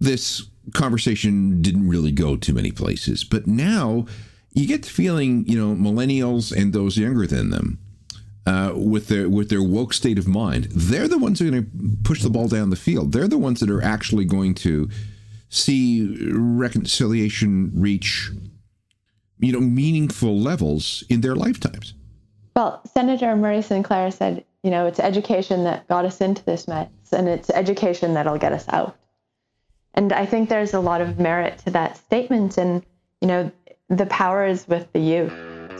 this 0.00 0.46
conversation 0.74 1.62
didn't 1.62 1.88
really 1.88 2.12
go 2.12 2.36
to 2.36 2.52
many 2.52 2.72
places. 2.72 3.24
But 3.24 3.46
now 3.46 4.06
you 4.52 4.66
get 4.66 4.82
the 4.82 4.90
feeling, 4.90 5.46
you 5.46 5.58
know, 5.58 5.74
millennials 5.74 6.54
and 6.54 6.72
those 6.72 6.98
younger 6.98 7.26
than 7.26 7.50
them, 7.50 7.78
uh, 8.46 8.72
with 8.74 9.08
their 9.08 9.28
with 9.28 9.48
their 9.50 9.62
woke 9.62 9.94
state 9.94 10.18
of 10.18 10.26
mind, 10.26 10.64
they're 10.72 11.08
the 11.08 11.18
ones 11.18 11.38
who 11.38 11.48
are 11.48 11.50
going 11.50 11.64
to 11.64 11.70
push 12.02 12.22
the 12.22 12.30
ball 12.30 12.48
down 12.48 12.70
the 12.70 12.76
field. 12.76 13.12
They're 13.12 13.28
the 13.28 13.38
ones 13.38 13.60
that 13.60 13.70
are 13.70 13.82
actually 13.82 14.24
going 14.24 14.54
to 14.56 14.88
see 15.48 16.16
reconciliation 16.32 17.70
reach, 17.74 18.30
you 19.38 19.52
know, 19.52 19.60
meaningful 19.60 20.38
levels 20.38 21.04
in 21.08 21.20
their 21.20 21.36
lifetimes. 21.36 21.94
Well, 22.56 22.80
Senator 22.92 23.36
Murray 23.36 23.62
Sinclair 23.62 24.10
said, 24.10 24.44
you 24.62 24.70
know, 24.70 24.86
it's 24.86 25.00
education 25.00 25.64
that 25.64 25.88
got 25.88 26.04
us 26.04 26.20
into 26.20 26.44
this 26.44 26.68
mess, 26.68 26.88
and 27.12 27.28
it's 27.28 27.50
education 27.50 28.14
that'll 28.14 28.38
get 28.38 28.52
us 28.52 28.66
out. 28.68 28.96
And 29.94 30.12
I 30.12 30.26
think 30.26 30.48
there's 30.48 30.74
a 30.74 30.80
lot 30.80 31.00
of 31.00 31.18
merit 31.18 31.58
to 31.64 31.70
that 31.70 31.96
statement. 31.96 32.58
And, 32.58 32.84
you 33.20 33.28
know, 33.28 33.50
the 33.88 34.06
power 34.06 34.46
is 34.46 34.68
with 34.68 34.92
the 34.92 35.00
youth 35.00 35.32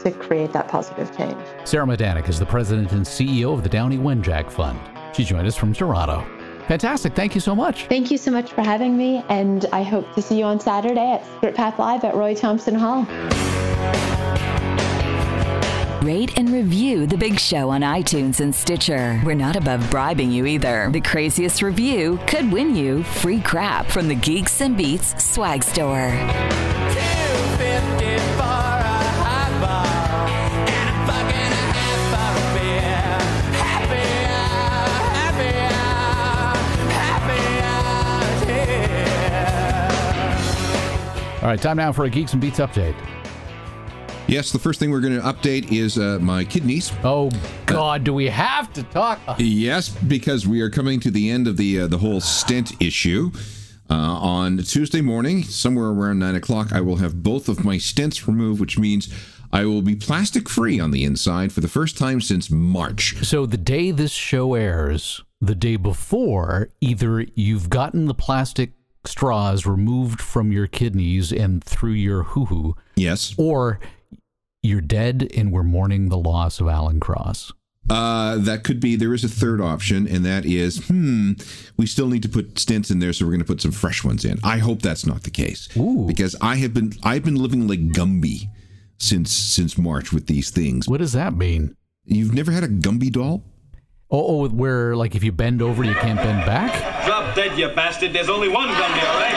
to 0.03 0.11
create 0.11 0.51
that 0.53 0.67
positive 0.67 1.15
change. 1.15 1.37
Sarah 1.63 1.85
Midanik 1.85 2.27
is 2.27 2.39
the 2.39 2.45
president 2.45 2.91
and 2.91 3.05
CEO 3.05 3.53
of 3.53 3.63
the 3.63 3.69
Downie 3.69 3.97
Wenjack 3.97 4.51
Fund. 4.51 4.79
She 5.15 5.23
joined 5.23 5.47
us 5.47 5.55
from 5.55 5.73
Toronto. 5.73 6.25
Fantastic. 6.67 7.15
Thank 7.15 7.35
you 7.35 7.41
so 7.41 7.55
much. 7.55 7.85
Thank 7.85 8.11
you 8.11 8.17
so 8.17 8.31
much 8.31 8.51
for 8.51 8.61
having 8.61 8.97
me. 8.97 9.23
And 9.29 9.65
I 9.71 9.83
hope 9.83 10.13
to 10.15 10.21
see 10.21 10.39
you 10.39 10.45
on 10.45 10.59
Saturday 10.59 11.13
at 11.13 11.25
Spirit 11.37 11.55
Path 11.55 11.79
Live 11.79 12.03
at 12.03 12.15
Roy 12.15 12.33
Thomson 12.33 12.75
Hall. 12.75 13.05
Rate 16.01 16.35
and 16.35 16.49
review 16.49 17.05
The 17.05 17.15
Big 17.15 17.39
Show 17.39 17.69
on 17.69 17.81
iTunes 17.81 18.39
and 18.39 18.55
Stitcher. 18.55 19.21
We're 19.23 19.35
not 19.35 19.55
above 19.55 19.87
bribing 19.91 20.31
you 20.31 20.47
either. 20.47 20.89
The 20.91 20.99
craziest 20.99 21.61
review 21.61 22.19
could 22.25 22.51
win 22.51 22.75
you 22.75 23.03
free 23.03 23.39
crap 23.39 23.85
from 23.85 24.07
the 24.07 24.15
Geeks 24.15 24.61
and 24.61 24.75
Beats 24.75 25.23
swag 25.23 25.63
store. 25.63 26.09
All 41.41 41.47
right, 41.47 41.61
time 41.61 41.77
now 41.77 41.91
for 41.91 42.05
a 42.05 42.09
Geeks 42.09 42.33
and 42.33 42.41
Beats 42.41 42.57
update. 42.57 42.95
Yes, 44.31 44.53
the 44.53 44.59
first 44.59 44.79
thing 44.79 44.91
we're 44.91 45.01
going 45.01 45.19
to 45.19 45.21
update 45.21 45.73
is 45.73 45.97
uh, 45.97 46.17
my 46.21 46.45
kidneys. 46.45 46.93
Oh 47.03 47.29
God, 47.65 48.05
do 48.05 48.13
we 48.13 48.27
have 48.27 48.71
to 48.71 48.83
talk? 48.83 49.19
Yes, 49.37 49.89
because 49.89 50.47
we 50.47 50.61
are 50.61 50.69
coming 50.69 51.01
to 51.01 51.11
the 51.11 51.29
end 51.29 51.49
of 51.49 51.57
the 51.57 51.81
uh, 51.81 51.87
the 51.87 51.97
whole 51.97 52.21
stent 52.21 52.81
issue. 52.81 53.31
Uh, 53.89 53.93
on 53.93 54.57
Tuesday 54.59 55.01
morning, 55.01 55.43
somewhere 55.43 55.87
around 55.87 56.19
nine 56.19 56.35
o'clock, 56.35 56.71
I 56.71 56.79
will 56.79 56.95
have 56.95 57.21
both 57.21 57.49
of 57.49 57.65
my 57.65 57.75
stents 57.75 58.25
removed, 58.25 58.61
which 58.61 58.79
means 58.79 59.13
I 59.51 59.65
will 59.65 59.81
be 59.81 59.97
plastic 59.97 60.47
free 60.47 60.79
on 60.79 60.91
the 60.91 61.03
inside 61.03 61.51
for 61.51 61.59
the 61.59 61.67
first 61.67 61.97
time 61.97 62.21
since 62.21 62.49
March. 62.49 63.17
So 63.25 63.45
the 63.45 63.57
day 63.57 63.91
this 63.91 64.13
show 64.13 64.53
airs, 64.53 65.21
the 65.41 65.55
day 65.55 65.75
before, 65.75 66.69
either 66.79 67.25
you've 67.35 67.69
gotten 67.69 68.05
the 68.05 68.13
plastic 68.13 68.71
straws 69.03 69.65
removed 69.65 70.21
from 70.21 70.53
your 70.53 70.67
kidneys 70.67 71.33
and 71.33 71.61
through 71.61 71.91
your 71.91 72.23
hoo 72.23 72.45
hoo, 72.45 72.77
Yes. 72.95 73.35
or 73.37 73.81
you're 74.63 74.81
dead 74.81 75.29
and 75.35 75.51
we're 75.51 75.63
mourning 75.63 76.09
the 76.09 76.17
loss 76.17 76.59
of 76.59 76.67
Alan 76.67 76.99
Cross. 76.99 77.51
Uh, 77.89 78.37
that 78.37 78.63
could 78.63 78.79
be. 78.79 78.95
There 78.95 79.13
is 79.13 79.23
a 79.23 79.29
third 79.29 79.59
option, 79.59 80.07
and 80.07 80.23
that 80.23 80.45
is, 80.45 80.87
hmm, 80.87 81.31
we 81.77 81.87
still 81.87 82.07
need 82.07 82.21
to 82.23 82.29
put 82.29 82.53
stents 82.53 82.91
in 82.91 82.99
there, 82.99 83.11
so 83.11 83.25
we're 83.25 83.31
going 83.31 83.39
to 83.39 83.45
put 83.45 83.59
some 83.61 83.71
fresh 83.71 84.03
ones 84.03 84.23
in. 84.23 84.39
I 84.43 84.59
hope 84.59 84.81
that's 84.81 85.05
not 85.05 85.23
the 85.23 85.31
case, 85.31 85.67
Ooh. 85.75 86.05
because 86.07 86.35
I 86.41 86.57
have 86.57 86.73
been 86.73 86.93
I've 87.03 87.25
been 87.25 87.35
living 87.35 87.67
like 87.67 87.79
Gumby 87.79 88.49
since 88.99 89.31
since 89.31 89.77
March 89.77 90.13
with 90.13 90.27
these 90.27 90.51
things. 90.51 90.87
What 90.87 90.99
does 90.99 91.13
that 91.13 91.33
mean? 91.33 91.75
You've 92.05 92.33
never 92.33 92.51
had 92.51 92.63
a 92.63 92.67
Gumby 92.67 93.11
doll? 93.11 93.43
Oh, 94.11 94.43
oh, 94.45 94.49
where 94.49 94.95
like 94.95 95.15
if 95.15 95.23
you 95.23 95.31
bend 95.31 95.61
over, 95.61 95.83
you 95.83 95.95
can't 95.95 96.19
bend 96.19 96.45
back. 96.45 97.05
Drop 97.05 97.35
dead, 97.35 97.57
you 97.57 97.67
bastard. 97.69 98.13
There's 98.13 98.29
only 98.29 98.47
one 98.47 98.69
Gumby, 98.69 99.03
all 99.07 99.19
right? 99.19 99.33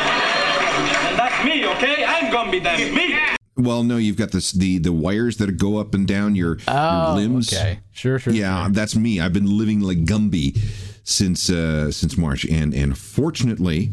And 1.09 1.19
that's 1.19 1.45
me, 1.45 1.67
okay? 1.67 2.05
I'm 2.05 2.31
Gumby 2.33 2.63
then. 2.63 2.95
Me. 2.95 3.19
Well, 3.57 3.85
no, 3.85 3.97
you've 3.99 4.17
got 4.17 4.33
this 4.33 4.51
the 4.53 4.79
the 4.79 4.93
wires 4.93 5.37
that 5.37 5.57
go 5.57 5.77
up 5.79 5.95
and 5.95 6.07
down 6.09 6.35
your, 6.35 6.59
Oh, 6.67 7.07
your 7.17 7.17
limbs. 7.29 7.53
okay. 7.53 7.81
Sure, 7.93 8.19
sure. 8.19 8.33
Yeah, 8.33 8.69
that's 8.71 8.97
me. 8.97 9.21
I've 9.21 9.33
been 9.33 9.57
living 9.59 9.81
like 9.81 9.99
Gumby 10.05 10.59
since 11.05 11.49
uh, 11.51 11.91
since 11.93 12.17
March, 12.19 12.45
and 12.47 12.75
and 12.75 12.99
fortunately, 12.99 13.91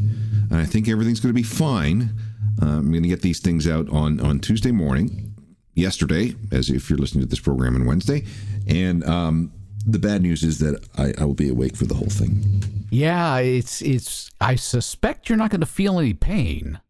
I 0.50 0.64
think 0.64 0.88
everything's 0.88 1.20
going 1.20 1.30
to 1.34 1.38
be 1.40 1.44
fine. 1.44 2.10
Uh, 2.60 2.66
I'm 2.78 2.90
going 2.90 3.02
to 3.04 3.08
get 3.08 3.22
these 3.22 3.38
things 3.40 3.68
out 3.68 3.88
on 3.90 4.18
on 4.20 4.40
Tuesday 4.40 4.72
morning. 4.72 5.28
Yesterday, 5.74 6.34
as 6.50 6.68
if 6.68 6.90
you're 6.90 6.98
listening 6.98 7.22
to 7.22 7.28
this 7.30 7.40
program 7.40 7.74
on 7.76 7.86
Wednesday, 7.86 8.24
and 8.66 9.02
um, 9.04 9.52
the 9.86 9.98
bad 9.98 10.20
news 10.20 10.42
is 10.42 10.58
that 10.58 10.84
I, 10.98 11.14
I 11.18 11.24
will 11.24 11.32
be 11.34 11.48
awake 11.48 11.76
for 11.76 11.86
the 11.86 11.94
whole 11.94 12.10
thing. 12.10 12.62
Yeah, 12.90 13.38
it's 13.38 13.80
it's. 13.80 14.28
I 14.40 14.56
suspect 14.56 15.28
you're 15.30 15.38
not 15.38 15.50
going 15.50 15.60
to 15.62 15.66
feel 15.66 15.98
any 15.98 16.12
pain, 16.12 16.80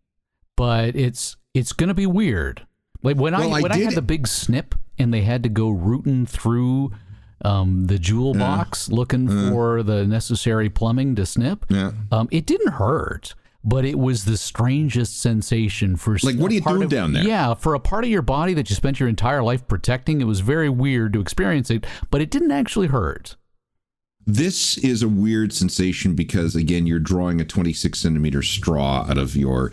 but 0.57 0.97
it's 0.97 1.37
it's 1.55 1.73
going 1.73 1.89
to 1.89 1.95
be 1.95 2.07
weird. 2.07 2.67
Like 3.03 3.17
when 3.17 3.33
Well, 3.35 3.55
I 3.55 3.61
when 3.61 3.73
I 3.73 3.79
had 3.79 3.95
the 3.95 4.03
big 4.03 4.27
snip 4.27 4.75
and 4.99 5.13
they 5.13 5.23
had 5.23 5.43
to 5.43 5.49
go 5.49 5.71
rooting 5.71 6.27
through 6.27 6.93
um, 7.45 7.87
the 7.87 7.99
jewel 7.99 8.35
box 8.35 8.89
looking 8.89 9.29
for 9.51 9.83
the 9.83 10.07
necessary 10.07 10.69
plumbing 10.71 11.17
to 11.17 11.27
snip. 11.27 11.67
Yeah. 11.69 11.93
Um, 12.13 12.29
it 12.31 12.47
didn't 12.47 12.75
hurt, 12.75 13.35
but 13.65 13.85
it 13.85 13.99
was 13.99 14.25
the 14.25 14.37
strangest 14.37 15.21
sensation 15.21 15.97
for 15.97 16.17
Like, 16.23 16.37
what 16.37 16.53
are 16.53 16.55
you 16.55 16.61
doing 16.61 16.85
of- 16.85 16.91
down 16.91 17.13
there? 17.13 17.25
Yeah, 17.25 17.55
for 17.55 17.75
a 17.75 17.81
part 17.81 18.05
of 18.05 18.11
your 18.11 18.23
body 18.23 18.55
that 18.55 18.71
you 18.71 18.77
spent 18.77 19.01
your 19.01 19.09
entire 19.09 19.43
life 19.43 19.67
protecting, 19.67 20.21
it 20.21 20.25
was 20.25 20.39
very 20.41 20.69
weird 20.69 21.13
to 21.15 21.21
experience 21.21 21.69
it, 21.71 21.85
but 22.11 22.21
it 22.21 22.31
didn't 22.31 22.53
actually 22.53 22.87
hurt. 22.87 23.35
This 24.25 24.79
is 24.79 25.03
a 25.03 25.09
weird 25.09 25.53
sensation 25.53 26.15
because 26.15 26.55
again, 26.55 26.87
you're 26.87 27.01
drawing 27.01 27.41
a 27.41 27.45
26 27.45 27.99
centimeter 27.99 28.41
straw 28.43 29.05
out 29.09 29.19
of 29.19 29.35
your 29.35 29.73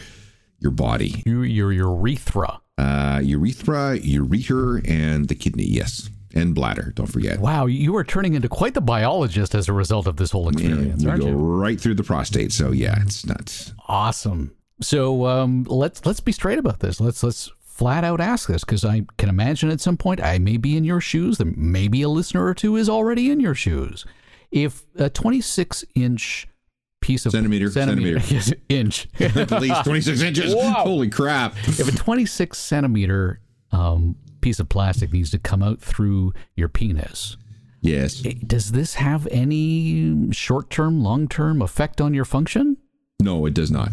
your 0.59 0.71
body, 0.71 1.23
Your 1.25 1.45
your 1.45 1.71
urethra. 1.73 2.59
uh, 2.77 3.19
urethra, 3.23 3.97
ureter, 3.99 4.87
and 4.89 5.27
the 5.27 5.35
kidney. 5.35 5.65
Yes, 5.65 6.09
and 6.35 6.53
bladder. 6.55 6.91
Don't 6.95 7.07
forget. 7.11 7.39
Wow, 7.39 7.65
you 7.65 7.95
are 7.95 8.03
turning 8.03 8.33
into 8.35 8.47
quite 8.49 8.73
the 8.73 8.81
biologist 8.81 9.55
as 9.55 9.67
a 9.67 9.73
result 9.73 10.05
of 10.07 10.17
this 10.17 10.31
whole 10.31 10.49
experience, 10.49 11.03
we 11.03 11.09
aren't 11.09 11.21
go 11.23 11.29
you? 11.29 11.35
right 11.35 11.79
through 11.79 11.95
the 11.95 12.03
prostate. 12.03 12.51
So 12.51 12.71
yeah, 12.71 12.95
it's 13.01 13.25
nuts. 13.25 13.73
Awesome. 13.87 14.55
So 14.81 15.25
um, 15.25 15.63
let's 15.67 16.05
let's 16.05 16.19
be 16.19 16.31
straight 16.31 16.59
about 16.59 16.79
this. 16.79 16.99
Let's 17.01 17.23
let's 17.23 17.51
flat 17.63 18.03
out 18.03 18.19
ask 18.19 18.49
this 18.49 18.65
because 18.65 18.83
I 18.83 19.03
can 19.17 19.29
imagine 19.29 19.69
at 19.69 19.79
some 19.79 19.95
point 19.95 20.21
I 20.21 20.37
may 20.39 20.57
be 20.57 20.75
in 20.75 20.83
your 20.83 20.99
shoes. 21.01 21.37
There 21.37 21.47
maybe 21.55 22.01
a 22.01 22.09
listener 22.09 22.45
or 22.45 22.53
two 22.53 22.75
is 22.75 22.89
already 22.89 23.31
in 23.31 23.39
your 23.39 23.55
shoes. 23.55 24.05
If 24.51 24.83
a 24.97 25.09
26 25.09 25.85
inch 25.95 26.47
piece 27.01 27.25
of 27.25 27.31
Centimeter, 27.31 27.67
yes, 28.27 28.51
inch, 28.69 29.07
At 29.19 29.51
least 29.61 29.83
26 29.85 30.21
inches. 30.21 30.55
Wow. 30.55 30.73
Holy 30.83 31.09
crap! 31.09 31.55
if 31.67 31.87
a 31.87 31.95
26 31.95 32.57
centimeter 32.57 33.39
um, 33.71 34.15
piece 34.41 34.59
of 34.59 34.69
plastic 34.69 35.11
needs 35.13 35.29
to 35.31 35.39
come 35.39 35.61
out 35.63 35.81
through 35.81 36.33
your 36.55 36.69
penis, 36.69 37.37
Yes. 37.81 38.15
does 38.45 38.71
this 38.73 38.95
have 38.95 39.27
any 39.31 40.31
short 40.31 40.69
term, 40.69 41.01
long 41.01 41.27
term 41.27 41.61
effect 41.61 42.01
on 42.01 42.13
your 42.13 42.25
function? 42.25 42.77
No, 43.21 43.45
it 43.45 43.53
does 43.53 43.71
not. 43.71 43.89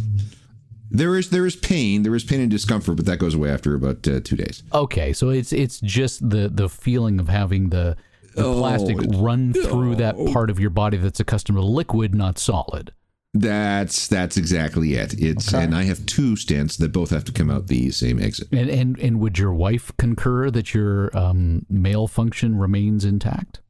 There 0.91 1.17
is 1.17 1.31
there 1.31 1.47
is 1.47 1.57
pain. 1.57 2.03
There 2.05 2.15
is 2.15 2.23
pain 2.25 2.41
and 2.41 2.51
discomfort, 2.51 2.97
but 2.97 3.07
that 3.07 3.19
goes 3.19 3.35
away 3.35 3.51
after 3.51 3.75
about 3.75 4.07
uh, 4.09 4.21
two 4.23 4.37
days. 4.37 4.63
Okay, 4.73 5.13
so 5.13 5.31
it's 5.31 5.53
it's 5.53 5.81
just 5.81 6.29
the 6.31 6.49
the 6.49 6.69
feeling 6.69 7.19
of 7.19 7.29
having 7.29 7.71
the, 7.71 7.97
the 8.37 8.45
Oh, 8.45 8.55
plastic 8.59 8.97
it- 9.03 9.11
run 9.17 9.53
through 9.53 9.97
that 9.97 10.17
part 10.33 10.49
of 10.49 10.61
your 10.61 10.71
body 10.71 10.97
that's 10.97 11.19
accustomed 11.21 11.59
to 11.59 11.63
liquid, 11.65 12.15
not 12.15 12.39
solid. 12.39 12.93
That's 13.41 14.09
that's 14.09 14.37
exactly 14.37 14.95
it. 14.95 15.15
It's 15.21 15.53
and 15.53 15.75
I 15.75 15.85
have 15.85 16.05
two 16.07 16.35
stents 16.35 16.79
that 16.79 16.93
both 16.93 17.11
have 17.11 17.25
to 17.25 17.33
come 17.33 17.51
out 17.51 17.67
the 17.67 17.91
same 17.91 18.21
exit. 18.21 18.49
And 18.53 18.71
and 18.71 18.99
and 18.99 19.21
would 19.21 19.39
your 19.39 19.53
wife 19.53 19.93
concur 19.99 20.51
that 20.51 20.75
your 20.75 21.17
um, 21.17 21.67
male 21.69 22.07
function 22.07 22.57
remains 22.57 23.05
intact? 23.05 23.61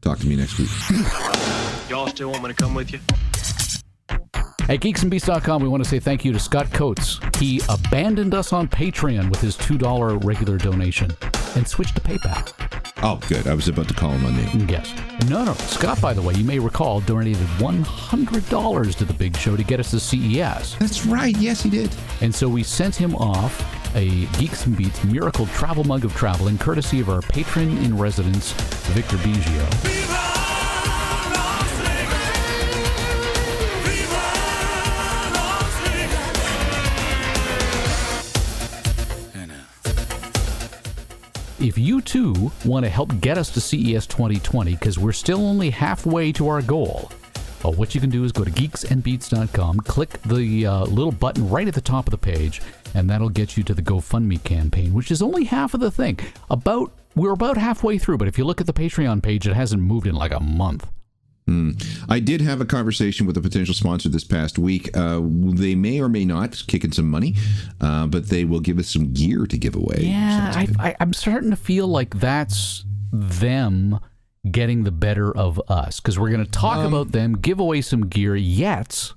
Talk 0.00 0.18
to 0.18 0.26
me 0.26 0.36
next 0.36 0.58
week. 0.58 0.70
Y'all 1.88 2.08
still 2.08 2.30
want 2.30 2.42
me 2.42 2.48
to 2.48 2.54
come 2.54 2.74
with 2.74 2.92
you? 2.92 2.98
At 4.68 4.80
geeksandbeats.com, 4.80 5.60
we 5.60 5.68
want 5.68 5.82
to 5.82 5.88
say 5.88 5.98
thank 5.98 6.24
you 6.24 6.32
to 6.32 6.38
Scott 6.38 6.70
Coates. 6.72 7.18
He 7.38 7.60
abandoned 7.68 8.32
us 8.32 8.52
on 8.52 8.68
Patreon 8.68 9.28
with 9.28 9.40
his 9.40 9.56
$2 9.56 10.24
regular 10.24 10.56
donation 10.56 11.10
and 11.56 11.66
switched 11.66 11.96
to 11.96 12.00
PayPal. 12.00 12.52
Oh, 13.02 13.20
good. 13.28 13.48
I 13.48 13.54
was 13.54 13.66
about 13.66 13.88
to 13.88 13.94
call 13.94 14.12
him 14.12 14.24
on 14.24 14.36
name. 14.36 14.68
Yes. 14.68 14.94
No, 15.28 15.44
no. 15.44 15.54
Scott, 15.54 16.00
by 16.00 16.14
the 16.14 16.22
way, 16.22 16.34
you 16.34 16.44
may 16.44 16.60
recall, 16.60 17.00
donated 17.00 17.44
$100 17.58 18.94
to 18.96 19.04
the 19.04 19.12
big 19.14 19.36
show 19.36 19.56
to 19.56 19.64
get 19.64 19.80
us 19.80 19.90
to 19.90 19.98
CES. 19.98 20.76
That's 20.78 21.04
right. 21.06 21.36
Yes, 21.36 21.62
he 21.62 21.68
did. 21.68 21.90
And 22.20 22.32
so 22.32 22.48
we 22.48 22.62
sent 22.62 22.94
him 22.94 23.16
off 23.16 23.60
a 23.96 24.26
Geeks 24.38 24.66
and 24.66 24.76
Beats 24.76 25.02
Miracle 25.04 25.46
Travel 25.46 25.82
Mug 25.84 26.04
of 26.04 26.14
Traveling, 26.14 26.56
courtesy 26.56 27.00
of 27.00 27.10
our 27.10 27.20
patron 27.20 27.76
in 27.78 27.98
residence, 27.98 28.52
Victor 28.92 29.16
Biggio. 29.16 30.51
If 41.62 41.78
you 41.78 42.00
too 42.00 42.50
want 42.64 42.84
to 42.84 42.90
help 42.90 43.20
get 43.20 43.38
us 43.38 43.48
to 43.50 43.60
CES 43.60 44.06
2020, 44.08 44.72
because 44.72 44.98
we're 44.98 45.12
still 45.12 45.46
only 45.46 45.70
halfway 45.70 46.32
to 46.32 46.48
our 46.48 46.60
goal, 46.60 47.10
well, 47.62 47.72
what 47.74 47.94
you 47.94 48.00
can 48.00 48.10
do 48.10 48.24
is 48.24 48.32
go 48.32 48.42
to 48.42 48.50
geeksandbeats.com, 48.50 49.78
click 49.80 50.20
the 50.22 50.66
uh, 50.66 50.84
little 50.86 51.12
button 51.12 51.48
right 51.48 51.68
at 51.68 51.74
the 51.74 51.80
top 51.80 52.08
of 52.08 52.10
the 52.10 52.18
page, 52.18 52.60
and 52.94 53.08
that'll 53.08 53.28
get 53.28 53.56
you 53.56 53.62
to 53.62 53.74
the 53.74 53.82
GoFundMe 53.82 54.42
campaign, 54.42 54.92
which 54.92 55.12
is 55.12 55.22
only 55.22 55.44
half 55.44 55.72
of 55.72 55.78
the 55.78 55.90
thing. 55.90 56.18
About 56.50 56.92
we're 57.14 57.32
about 57.32 57.56
halfway 57.56 57.98
through, 57.98 58.18
but 58.18 58.26
if 58.26 58.36
you 58.36 58.44
look 58.44 58.60
at 58.60 58.66
the 58.66 58.72
Patreon 58.72 59.22
page, 59.22 59.46
it 59.46 59.54
hasn't 59.54 59.82
moved 59.82 60.08
in 60.08 60.16
like 60.16 60.32
a 60.32 60.40
month. 60.40 60.88
Hmm. 61.46 61.72
I 62.08 62.20
did 62.20 62.40
have 62.40 62.60
a 62.60 62.64
conversation 62.64 63.26
with 63.26 63.36
a 63.36 63.40
potential 63.40 63.74
sponsor 63.74 64.08
this 64.08 64.22
past 64.24 64.58
week. 64.58 64.96
Uh, 64.96 65.20
they 65.24 65.74
may 65.74 66.00
or 66.00 66.08
may 66.08 66.24
not 66.24 66.62
kick 66.68 66.84
in 66.84 66.92
some 66.92 67.10
money, 67.10 67.34
uh, 67.80 68.06
but 68.06 68.28
they 68.28 68.44
will 68.44 68.60
give 68.60 68.78
us 68.78 68.88
some 68.88 69.12
gear 69.12 69.46
to 69.46 69.58
give 69.58 69.74
away. 69.74 69.98
Yeah, 70.02 70.52
I, 70.54 70.68
I, 70.78 70.96
I'm 71.00 71.12
starting 71.12 71.50
to 71.50 71.56
feel 71.56 71.88
like 71.88 72.20
that's 72.20 72.84
them 73.12 73.98
getting 74.50 74.84
the 74.84 74.90
better 74.92 75.36
of 75.36 75.60
us 75.68 75.98
because 76.00 76.18
we're 76.18 76.30
going 76.30 76.44
to 76.44 76.50
talk 76.50 76.78
Um, 76.78 76.92
about 76.94 77.12
them, 77.12 77.34
give 77.34 77.58
away 77.60 77.80
some 77.80 78.06
gear. 78.08 78.36
Yet, 78.36 79.12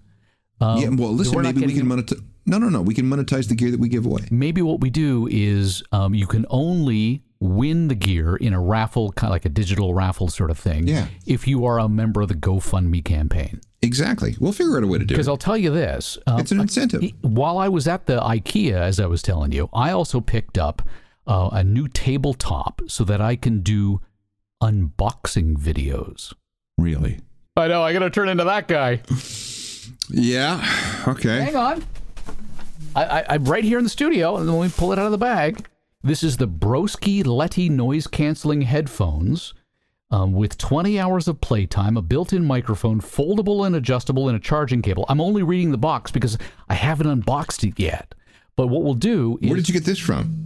um, 0.59 0.79
yeah, 0.79 0.89
well, 0.89 1.11
listen, 1.13 1.41
maybe 1.41 1.65
we 1.65 1.73
can 1.73 1.85
monetize. 1.85 2.23
No, 2.47 2.57
no, 2.59 2.69
no. 2.69 2.81
We 2.81 2.93
can 2.93 3.05
monetize 3.05 3.49
the 3.49 3.55
gear 3.55 3.71
that 3.71 3.79
we 3.79 3.89
give 3.89 4.05
away. 4.05 4.21
maybe 4.29 4.61
what 4.61 4.79
we 4.79 4.89
do 4.91 5.27
is 5.31 5.81
um, 5.91 6.13
you 6.13 6.27
can 6.27 6.45
only 6.49 7.23
win 7.39 7.87
the 7.89 7.95
gear 7.95 8.35
in 8.35 8.53
a 8.53 8.59
raffle, 8.61 9.11
kind 9.11 9.29
of 9.29 9.35
like 9.35 9.45
a 9.45 9.49
digital 9.49 9.93
raffle 9.93 10.27
sort 10.29 10.49
of 10.51 10.57
thing. 10.57 10.87
Yeah. 10.87 11.07
If 11.25 11.47
you 11.47 11.65
are 11.65 11.79
a 11.79 11.89
member 11.89 12.21
of 12.21 12.27
the 12.29 12.35
GoFundMe 12.35 13.03
campaign. 13.03 13.61
Exactly. 13.81 14.35
We'll 14.39 14.51
figure 14.53 14.77
out 14.77 14.83
a 14.83 14.87
way 14.87 14.97
to 14.97 15.05
do 15.05 15.13
it. 15.13 15.15
Because. 15.15 15.27
I'll 15.27 15.37
tell 15.37 15.57
you 15.57 15.69
this. 15.69 16.17
um, 16.27 16.39
It's 16.39 16.51
an 16.51 16.59
incentive. 16.59 17.03
While 17.21 17.57
I 17.57 17.67
was 17.67 17.87
at 17.87 18.05
the 18.07 18.19
IKEA, 18.19 18.73
as 18.73 18.99
I 18.99 19.05
was 19.05 19.21
telling 19.21 19.51
you, 19.51 19.69
I 19.73 19.91
also 19.91 20.21
picked 20.21 20.57
up 20.57 20.81
uh, 21.27 21.49
a 21.51 21.63
new 21.63 21.87
tabletop 21.87 22.81
so 22.87 23.03
that 23.03 23.21
I 23.21 23.35
can 23.35 23.61
do 23.61 24.01
unboxing 24.63 25.57
videos. 25.57 26.33
Really? 26.77 27.19
I 27.57 27.67
know. 27.67 27.83
I 27.83 27.93
got 27.93 27.99
to 27.99 28.09
turn 28.09 28.29
into 28.29 28.43
that 28.45 28.67
guy. 28.67 29.01
Yeah. 30.09 31.03
Okay. 31.07 31.41
Hang 31.41 31.55
on. 31.55 31.83
I, 32.95 33.03
I, 33.03 33.25
I'm 33.29 33.45
right 33.45 33.63
here 33.63 33.77
in 33.77 33.83
the 33.83 33.89
studio, 33.89 34.37
and 34.37 34.47
then 34.47 34.57
we 34.57 34.69
pull 34.69 34.91
it 34.93 34.99
out 34.99 35.05
of 35.05 35.11
the 35.11 35.17
bag. 35.17 35.67
This 36.05 36.21
is 36.21 36.37
the 36.37 36.47
Broski 36.47 37.25
Letty 37.25 37.67
noise 37.67 38.05
canceling 38.05 38.61
headphones 38.61 39.55
um, 40.11 40.33
with 40.33 40.55
20 40.55 40.99
hours 40.99 41.27
of 41.27 41.41
playtime, 41.41 41.97
a 41.97 42.01
built 42.03 42.31
in 42.31 42.45
microphone, 42.45 43.01
foldable 43.01 43.65
and 43.65 43.75
adjustable, 43.75 44.29
and 44.29 44.37
a 44.37 44.39
charging 44.39 44.83
cable. 44.83 45.07
I'm 45.09 45.19
only 45.19 45.41
reading 45.41 45.71
the 45.71 45.79
box 45.79 46.11
because 46.11 46.37
I 46.69 46.75
haven't 46.75 47.07
unboxed 47.07 47.63
it 47.63 47.79
yet. 47.79 48.13
But 48.55 48.67
what 48.67 48.83
we'll 48.83 48.93
do 48.93 49.39
is. 49.41 49.49
Where 49.49 49.55
did 49.57 49.67
you 49.67 49.73
get 49.73 49.85
this 49.85 49.97
from? 49.97 50.44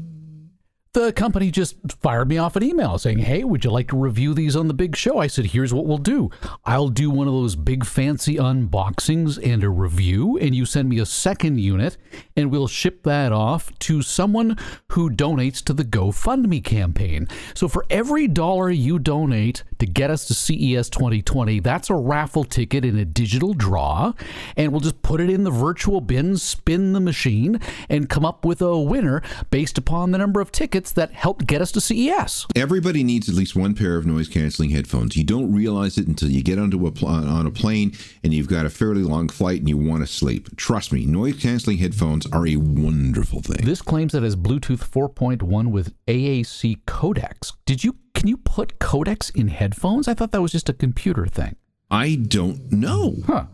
The 0.94 1.14
company 1.14 1.52
just 1.52 1.76
fired 2.02 2.28
me 2.28 2.40
off 2.40 2.56
an 2.56 2.64
email 2.64 2.98
saying, 2.98 3.20
Hey, 3.20 3.44
would 3.44 3.64
you 3.64 3.70
like 3.70 3.90
to 3.90 3.98
review 3.98 4.34
these 4.34 4.56
on 4.56 4.68
the 4.68 4.74
big 4.74 4.96
show? 4.96 5.20
I 5.20 5.28
said, 5.28 5.48
Here's 5.48 5.72
what 5.72 5.86
we'll 5.86 6.00
do 6.00 6.32
I'll 6.66 6.90
do 6.90 7.12
one 7.12 7.28
of 7.28 7.34
those 7.34 7.56
big 7.56 7.86
fancy 7.86 8.36
unboxings 8.36 9.38
and 9.46 9.64
a 9.64 9.70
review, 9.70 10.38
and 10.40 10.56
you 10.56 10.66
send 10.66 10.90
me 10.90 11.00
a 11.00 11.06
second 11.06 11.60
unit, 11.60 11.98
and 12.36 12.50
we'll 12.50 12.68
ship 12.68 13.04
that 13.04 13.32
off 13.32 13.78
to 13.80 14.02
someone 14.02 14.58
who 14.94 15.12
donates 15.12 15.64
to 15.66 15.74
the 15.74 15.86
GoFundMe 15.86 16.64
campaign. 16.64 17.28
So 17.54 17.68
for 17.68 17.86
every 17.92 18.28
dollar 18.28 18.72
you 18.72 18.98
donate 18.98 19.64
to 19.78 19.86
get 19.86 20.10
us 20.10 20.26
to 20.26 20.34
CES 20.34 20.90
2020, 20.90 21.60
that's 21.60 21.92
a 21.92 21.96
raffle 21.96 22.44
ticket 22.44 22.84
in 22.84 22.98
a 22.98 23.06
digital 23.06 23.54
draw, 23.54 24.14
and 24.58 24.72
we'll 24.72 24.82
just 24.82 25.04
put 25.04 25.22
it 25.22 25.30
in 25.30 25.44
the 25.44 25.52
virtual 25.52 26.02
bin, 26.02 26.38
spin 26.38 26.94
the 26.94 27.00
machine, 27.00 27.60
and 27.90 28.10
come 28.10 28.26
up 28.26 28.44
with 28.44 28.60
a 28.62 28.80
winner 28.80 29.22
based 29.52 29.78
upon 29.78 30.10
the 30.10 30.18
number 30.18 30.42
of 30.42 30.52
tickets 30.52 30.79
that 30.88 31.12
helped 31.12 31.46
get 31.46 31.62
us 31.62 31.72
to 31.74 31.82
CES. 31.82 32.46
Everybody 32.56 33.04
needs 33.04 33.28
at 33.28 33.36
least 33.36 33.56
one 33.56 33.76
pair 33.76 33.98
of 33.98 34.06
noise 34.06 34.28
canceling 34.28 34.70
headphones. 34.70 35.16
You 35.18 35.24
don't 35.24 35.54
realize 35.54 35.98
it 35.98 36.08
until 36.08 36.30
you 36.30 36.42
get 36.42 36.58
onto 36.58 36.88
a 36.88 36.92
pl- 36.92 37.08
on 37.08 37.46
a 37.46 37.52
plane 37.52 37.94
and 38.24 38.34
you've 38.34 38.48
got 38.48 38.66
a 38.66 38.70
fairly 38.70 39.04
long 39.04 39.30
flight 39.30 39.60
and 39.60 39.70
you 39.70 39.78
want 39.78 40.02
to 40.02 40.08
sleep. 40.08 40.56
Trust 40.58 40.92
me, 40.92 41.06
noise 41.06 41.42
canceling 41.42 41.78
headphones 41.78 42.26
are 42.28 42.48
a 42.48 42.56
wonderful 42.56 43.42
thing. 43.42 43.66
This 43.66 43.82
claims 43.82 44.14
that 44.14 44.20
it 44.20 44.24
has 44.24 44.36
Bluetooth 44.36 44.88
4.1 44.90 45.72
with 45.72 45.94
AAC 46.08 46.84
codecs. 46.86 47.54
Did 47.66 47.84
you 47.84 47.96
can 48.14 48.28
you 48.28 48.38
put 48.38 48.80
codecs 48.80 49.34
in 49.36 49.48
headphones? 49.50 50.08
I 50.08 50.14
thought 50.14 50.32
that 50.32 50.42
was 50.42 50.52
just 50.52 50.70
a 50.70 50.74
computer 50.74 51.26
thing. 51.26 51.56
I 51.92 52.16
don't 52.16 52.72
know. 52.72 53.16
Huh. 53.26 53.46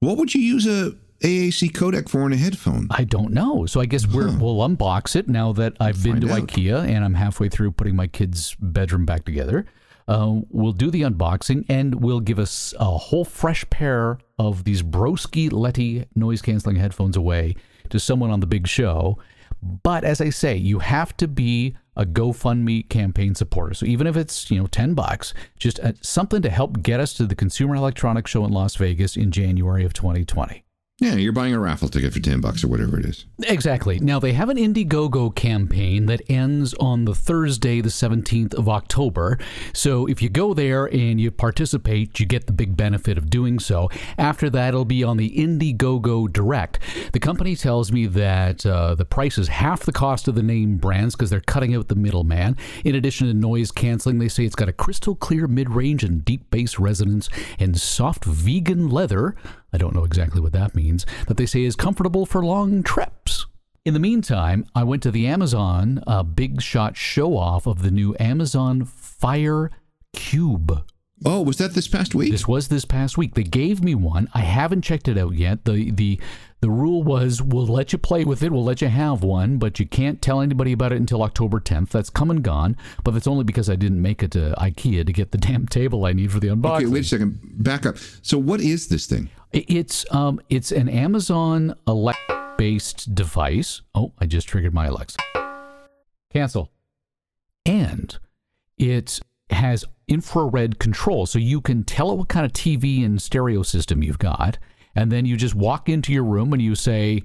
What 0.00 0.16
would 0.18 0.34
you 0.34 0.40
use 0.40 0.66
a 0.66 0.94
AAC 1.22 1.72
codec 1.72 2.08
for 2.08 2.26
in 2.26 2.32
a 2.32 2.36
headphone? 2.36 2.86
I 2.90 3.04
don't 3.04 3.32
know. 3.32 3.66
So 3.66 3.80
I 3.80 3.86
guess 3.86 4.06
we're, 4.06 4.36
we'll 4.38 4.56
unbox 4.56 5.16
it 5.16 5.28
now 5.28 5.52
that 5.52 5.74
I've 5.78 6.02
been 6.02 6.20
to 6.22 6.32
out. 6.32 6.48
IKEA 6.48 6.88
and 6.88 7.04
I'm 7.04 7.14
halfway 7.14 7.48
through 7.48 7.72
putting 7.72 7.94
my 7.94 8.06
kid's 8.06 8.56
bedroom 8.58 9.04
back 9.04 9.24
together. 9.24 9.66
Uh, 10.08 10.40
we'll 10.48 10.72
do 10.72 10.90
the 10.90 11.02
unboxing 11.02 11.64
and 11.68 12.02
we'll 12.02 12.20
give 12.20 12.38
us 12.38 12.74
a 12.80 12.84
whole 12.84 13.24
fresh 13.24 13.68
pair 13.70 14.18
of 14.38 14.64
these 14.64 14.82
Broski 14.82 15.52
Letty 15.52 16.06
noise 16.14 16.42
canceling 16.42 16.76
headphones 16.76 17.16
away 17.16 17.54
to 17.90 18.00
someone 18.00 18.30
on 18.30 18.40
the 18.40 18.46
big 18.46 18.66
show. 18.66 19.18
But 19.62 20.04
as 20.04 20.20
I 20.22 20.30
say, 20.30 20.56
you 20.56 20.78
have 20.78 21.16
to 21.18 21.28
be 21.28 21.76
a 21.96 22.06
GoFundMe 22.06 22.88
campaign 22.88 23.34
supporter. 23.34 23.74
So 23.74 23.84
even 23.84 24.06
if 24.06 24.16
it's 24.16 24.50
you 24.50 24.58
know 24.58 24.66
ten 24.66 24.94
bucks, 24.94 25.34
just 25.58 25.78
uh, 25.80 25.92
something 26.00 26.40
to 26.40 26.48
help 26.48 26.82
get 26.82 26.98
us 26.98 27.12
to 27.14 27.26
the 27.26 27.34
Consumer 27.34 27.74
Electronics 27.74 28.30
Show 28.30 28.44
in 28.46 28.52
Las 28.52 28.76
Vegas 28.76 29.18
in 29.18 29.30
January 29.30 29.84
of 29.84 29.92
2020. 29.92 30.64
Yeah, 31.00 31.14
you're 31.14 31.32
buying 31.32 31.54
a 31.54 31.58
raffle 31.58 31.88
ticket 31.88 32.12
for 32.12 32.20
10 32.20 32.42
bucks 32.42 32.62
or 32.62 32.68
whatever 32.68 33.00
it 33.00 33.06
is. 33.06 33.24
Exactly. 33.44 33.98
Now, 34.00 34.18
they 34.20 34.34
have 34.34 34.50
an 34.50 34.58
Indiegogo 34.58 35.34
campaign 35.34 36.04
that 36.06 36.20
ends 36.28 36.74
on 36.74 37.06
the 37.06 37.14
Thursday, 37.14 37.80
the 37.80 37.88
17th 37.88 38.52
of 38.52 38.68
October. 38.68 39.38
So 39.72 40.04
if 40.04 40.20
you 40.20 40.28
go 40.28 40.52
there 40.52 40.84
and 40.84 41.18
you 41.18 41.30
participate, 41.30 42.20
you 42.20 42.26
get 42.26 42.46
the 42.46 42.52
big 42.52 42.76
benefit 42.76 43.16
of 43.16 43.30
doing 43.30 43.58
so. 43.58 43.88
After 44.18 44.50
that, 44.50 44.68
it'll 44.68 44.84
be 44.84 45.02
on 45.02 45.16
the 45.16 45.30
Indiegogo 45.30 46.30
Direct. 46.30 46.78
The 47.14 47.20
company 47.20 47.56
tells 47.56 47.90
me 47.90 48.04
that 48.04 48.66
uh, 48.66 48.94
the 48.94 49.06
price 49.06 49.38
is 49.38 49.48
half 49.48 49.84
the 49.84 49.92
cost 49.92 50.28
of 50.28 50.34
the 50.34 50.42
name 50.42 50.76
brands 50.76 51.16
because 51.16 51.30
they're 51.30 51.40
cutting 51.40 51.74
out 51.74 51.88
the 51.88 51.94
middleman. 51.94 52.58
In 52.84 52.94
addition 52.94 53.26
to 53.26 53.32
noise 53.32 53.72
canceling, 53.72 54.18
they 54.18 54.28
say 54.28 54.44
it's 54.44 54.54
got 54.54 54.68
a 54.68 54.72
crystal 54.74 55.14
clear 55.14 55.46
mid 55.46 55.70
range 55.70 56.04
and 56.04 56.22
deep 56.26 56.50
bass 56.50 56.78
resonance 56.78 57.30
and 57.58 57.80
soft 57.80 58.26
vegan 58.26 58.90
leather. 58.90 59.34
I 59.72 59.78
don't 59.78 59.94
know 59.94 60.04
exactly 60.04 60.40
what 60.40 60.52
that 60.52 60.74
means, 60.74 61.06
that 61.28 61.36
they 61.36 61.46
say 61.46 61.64
is 61.64 61.76
comfortable 61.76 62.26
for 62.26 62.44
long 62.44 62.82
trips. 62.82 63.46
In 63.84 63.94
the 63.94 64.00
meantime, 64.00 64.66
I 64.74 64.84
went 64.84 65.02
to 65.04 65.10
the 65.10 65.26
Amazon 65.26 66.02
uh, 66.06 66.22
Big 66.22 66.60
Shot 66.60 66.96
show 66.96 67.36
off 67.36 67.66
of 67.66 67.82
the 67.82 67.90
new 67.90 68.14
Amazon 68.20 68.84
Fire 68.84 69.70
Cube. 70.12 70.84
Oh, 71.24 71.42
was 71.42 71.58
that 71.58 71.74
this 71.74 71.88
past 71.88 72.14
week? 72.14 72.30
This 72.30 72.48
was 72.48 72.68
this 72.68 72.84
past 72.84 73.18
week. 73.18 73.34
They 73.34 73.42
gave 73.42 73.82
me 73.82 73.94
one. 73.94 74.28
I 74.34 74.40
haven't 74.40 74.82
checked 74.82 75.08
it 75.08 75.18
out 75.18 75.34
yet. 75.34 75.64
The 75.64 75.90
the 75.90 76.20
the 76.60 76.70
rule 76.70 77.02
was 77.02 77.40
we'll 77.40 77.66
let 77.66 77.92
you 77.92 77.98
play 77.98 78.24
with 78.24 78.42
it, 78.42 78.52
we'll 78.52 78.64
let 78.64 78.82
you 78.82 78.88
have 78.88 79.22
one, 79.22 79.58
but 79.58 79.80
you 79.80 79.86
can't 79.86 80.20
tell 80.20 80.40
anybody 80.40 80.72
about 80.72 80.92
it 80.92 80.96
until 80.96 81.22
October 81.22 81.58
10th. 81.58 81.90
That's 81.90 82.10
come 82.10 82.30
and 82.30 82.42
gone, 82.42 82.76
but 83.02 83.12
that's 83.12 83.26
only 83.26 83.44
because 83.44 83.70
I 83.70 83.76
didn't 83.76 84.02
make 84.02 84.22
it 84.22 84.30
to 84.32 84.54
IKEA 84.58 85.06
to 85.06 85.12
get 85.12 85.30
the 85.30 85.38
damn 85.38 85.66
table 85.66 86.04
I 86.04 86.12
need 86.12 86.32
for 86.32 86.40
the 86.40 86.48
unboxing. 86.48 86.76
Okay, 86.76 86.86
wait 86.86 87.00
a 87.00 87.04
second. 87.04 87.40
Back 87.42 87.86
up. 87.86 87.96
So, 88.22 88.38
what 88.38 88.60
is 88.60 88.88
this 88.88 89.06
thing? 89.06 89.30
It's 89.52 90.04
um 90.12 90.40
it's 90.48 90.70
an 90.70 90.88
Amazon 90.88 91.74
Alexa 91.86 92.54
based 92.56 93.14
device. 93.14 93.82
Oh, 93.94 94.12
I 94.18 94.26
just 94.26 94.46
triggered 94.46 94.74
my 94.74 94.86
Alexa. 94.86 95.18
Cancel. 96.32 96.70
And 97.66 98.16
it 98.78 99.20
has 99.50 99.84
infrared 100.06 100.78
control 100.78 101.26
so 101.26 101.38
you 101.38 101.60
can 101.60 101.84
tell 101.84 102.12
it 102.12 102.16
what 102.16 102.28
kind 102.28 102.46
of 102.46 102.52
TV 102.52 103.04
and 103.04 103.20
stereo 103.20 103.62
system 103.62 104.02
you've 104.02 104.18
got 104.18 104.58
and 104.94 105.10
then 105.10 105.26
you 105.26 105.36
just 105.36 105.54
walk 105.54 105.88
into 105.88 106.12
your 106.12 106.24
room 106.24 106.52
and 106.52 106.62
you 106.62 106.74
say 106.74 107.22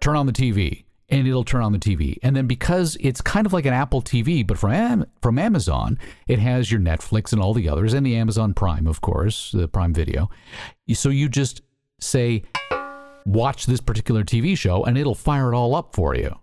turn 0.00 0.16
on 0.16 0.26
the 0.26 0.32
TV 0.32 0.84
and 1.08 1.26
it'll 1.26 1.44
turn 1.44 1.62
on 1.62 1.72
the 1.72 1.78
TV. 1.78 2.18
And 2.22 2.36
then 2.36 2.46
because 2.46 2.96
it's 3.00 3.20
kind 3.20 3.46
of 3.46 3.52
like 3.52 3.66
an 3.66 3.72
Apple 3.72 4.02
TV, 4.02 4.46
but 4.46 4.58
from 4.58 5.06
from 5.22 5.38
Amazon, 5.38 5.98
it 6.26 6.38
has 6.38 6.70
your 6.70 6.80
Netflix 6.80 7.32
and 7.32 7.40
all 7.40 7.54
the 7.54 7.68
others, 7.68 7.94
and 7.94 8.04
the 8.04 8.16
Amazon 8.16 8.54
Prime, 8.54 8.86
of 8.86 9.00
course, 9.00 9.52
the 9.52 9.68
Prime 9.68 9.94
Video. 9.94 10.28
So 10.92 11.08
you 11.08 11.28
just 11.28 11.62
say, 12.00 12.42
watch 13.24 13.66
this 13.66 13.80
particular 13.80 14.22
TV 14.22 14.56
show, 14.56 14.84
and 14.84 14.98
it'll 14.98 15.14
fire 15.14 15.52
it 15.52 15.56
all 15.56 15.74
up 15.74 15.94
for 15.94 16.14
you. 16.14 16.34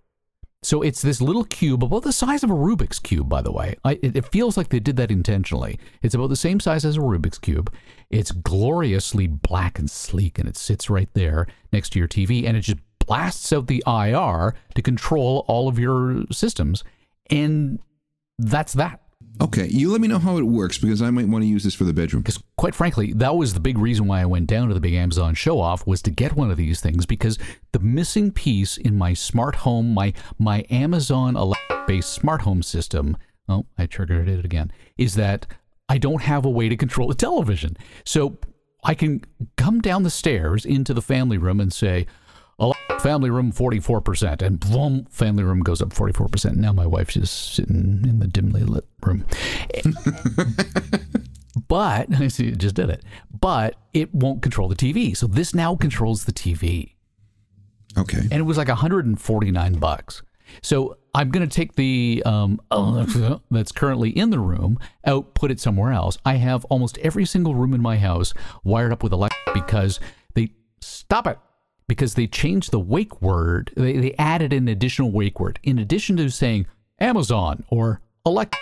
So 0.65 0.81
it's 0.81 1.03
this 1.03 1.21
little 1.21 1.43
cube, 1.43 1.83
about 1.83 2.01
the 2.01 2.11
size 2.11 2.43
of 2.43 2.49
a 2.49 2.55
Rubik's 2.55 2.97
cube, 2.97 3.29
by 3.29 3.43
the 3.43 3.51
way. 3.51 3.75
I, 3.85 3.99
it, 4.01 4.15
it 4.15 4.31
feels 4.31 4.57
like 4.57 4.69
they 4.69 4.79
did 4.79 4.97
that 4.97 5.11
intentionally. 5.11 5.77
It's 6.01 6.15
about 6.15 6.29
the 6.29 6.35
same 6.35 6.59
size 6.59 6.83
as 6.83 6.97
a 6.97 7.01
Rubik's 7.01 7.37
cube. 7.37 7.71
It's 8.09 8.31
gloriously 8.31 9.27
black 9.27 9.77
and 9.77 9.87
sleek, 9.87 10.39
and 10.39 10.49
it 10.49 10.57
sits 10.57 10.89
right 10.89 11.07
there 11.13 11.45
next 11.71 11.91
to 11.91 11.99
your 11.99 12.07
TV, 12.07 12.47
and 12.47 12.57
it 12.57 12.61
just 12.61 12.79
blasts 12.97 13.53
out 13.53 13.67
the 13.67 13.83
IR 13.85 14.55
to 14.73 14.81
control 14.81 15.45
all 15.47 15.67
of 15.67 15.77
your 15.77 16.23
systems. 16.31 16.83
And 17.29 17.77
that's 18.39 18.73
that. 18.73 19.01
Okay, 19.41 19.67
you 19.67 19.91
let 19.91 19.99
me 19.99 20.07
know 20.07 20.19
how 20.19 20.37
it 20.37 20.43
works 20.43 20.77
because 20.77 21.01
I 21.01 21.09
might 21.09 21.27
want 21.27 21.43
to 21.43 21.47
use 21.47 21.63
this 21.63 21.75
for 21.75 21.83
the 21.83 21.93
bedroom. 21.93 22.21
Because 22.21 22.41
quite 22.57 22.73
frankly, 22.73 23.11
that 23.13 23.35
was 23.35 23.53
the 23.53 23.59
big 23.59 23.77
reason 23.77 24.07
why 24.07 24.21
I 24.21 24.25
went 24.25 24.47
down 24.47 24.69
to 24.69 24.73
the 24.73 24.79
big 24.79 24.93
Amazon 24.93 25.33
show 25.33 25.59
off 25.59 25.85
was 25.85 26.01
to 26.03 26.11
get 26.11 26.35
one 26.37 26.51
of 26.51 26.57
these 26.57 26.79
things 26.79 27.05
because 27.05 27.37
the 27.73 27.79
missing 27.79 28.31
piece 28.31 28.77
in 28.77 28.97
my 28.97 29.13
smart 29.13 29.57
home, 29.57 29.93
my 29.93 30.13
my 30.39 30.65
Amazon 30.69 31.35
based 31.85 32.13
smart 32.13 32.43
home 32.43 32.63
system, 32.63 33.17
oh, 33.49 33.65
I 33.77 33.87
triggered 33.87 34.29
it 34.29 34.45
again, 34.45 34.71
is 34.97 35.15
that 35.15 35.47
I 35.89 35.97
don't 35.97 36.21
have 36.21 36.45
a 36.45 36.49
way 36.49 36.69
to 36.69 36.77
control 36.77 37.09
the 37.09 37.15
television. 37.15 37.75
So 38.05 38.37
I 38.85 38.93
can 38.93 39.21
come 39.57 39.81
down 39.81 40.03
the 40.03 40.09
stairs 40.09 40.63
into 40.63 40.93
the 40.93 41.01
family 41.01 41.37
room 41.37 41.59
and 41.59 41.73
say, 41.73 42.07
family 43.05 43.29
room 43.29 43.51
44%. 43.51 44.41
And 44.41 44.59
boom, 44.59 45.05
family 45.11 45.43
room 45.43 45.59
goes 45.59 45.79
up 45.79 45.89
44%. 45.89 46.55
Now 46.55 46.73
my 46.73 46.87
wife's 46.87 47.13
just 47.13 47.53
sitting 47.53 48.03
in 48.03 48.17
the 48.17 48.25
dimly 48.25 48.63
lit 48.63 48.85
room. 49.03 49.23
but, 51.67 52.07
I 52.11 52.27
see, 52.29 52.47
it 52.47 52.57
just 52.57 52.73
did 52.73 52.89
it. 52.89 53.03
But 53.39 53.75
it 53.93 54.11
won't 54.11 54.41
control 54.41 54.67
the 54.67 54.75
TV. 54.75 55.15
So 55.15 55.27
this 55.27 55.53
now 55.53 55.75
controls 55.75 56.25
the 56.25 56.33
TV. 56.33 56.95
Okay. 57.95 58.17
And 58.17 58.33
it 58.33 58.41
was 58.41 58.57
like 58.57 58.69
149 58.69 59.73
bucks. 59.75 60.23
So 60.63 60.97
I'm 61.13 61.29
going 61.29 61.47
to 61.47 61.55
take 61.55 61.75
the 61.75 62.23
um, 62.25 62.59
that's 63.51 63.71
currently 63.71 64.09
in 64.17 64.31
the 64.31 64.39
room 64.39 64.79
out, 65.05 65.35
put 65.35 65.51
it 65.51 65.59
somewhere 65.59 65.91
else. 65.91 66.17
I 66.25 66.37
have 66.37 66.65
almost 66.65 66.97
every 66.97 67.25
single 67.25 67.53
room 67.53 67.75
in 67.75 67.83
my 67.83 67.97
house 67.97 68.33
wired 68.63 68.91
up 68.91 69.03
with 69.03 69.13
Alexa 69.13 69.37
because 69.53 69.99
they 70.33 70.49
stop 70.81 71.27
it 71.27 71.37
because 71.87 72.15
they 72.15 72.27
changed 72.27 72.71
the 72.71 72.79
wake 72.79 73.21
word. 73.21 73.71
They, 73.75 73.97
they 73.97 74.15
added 74.17 74.53
an 74.53 74.67
additional 74.67 75.11
wake 75.11 75.39
word. 75.39 75.59
In 75.63 75.79
addition 75.79 76.17
to 76.17 76.29
saying 76.29 76.67
Amazon 76.99 77.63
or 77.69 78.01
Alexa, 78.25 78.57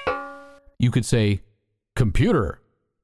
you 0.80 0.92
could 0.92 1.06
say 1.06 1.42
computer, 1.96 2.60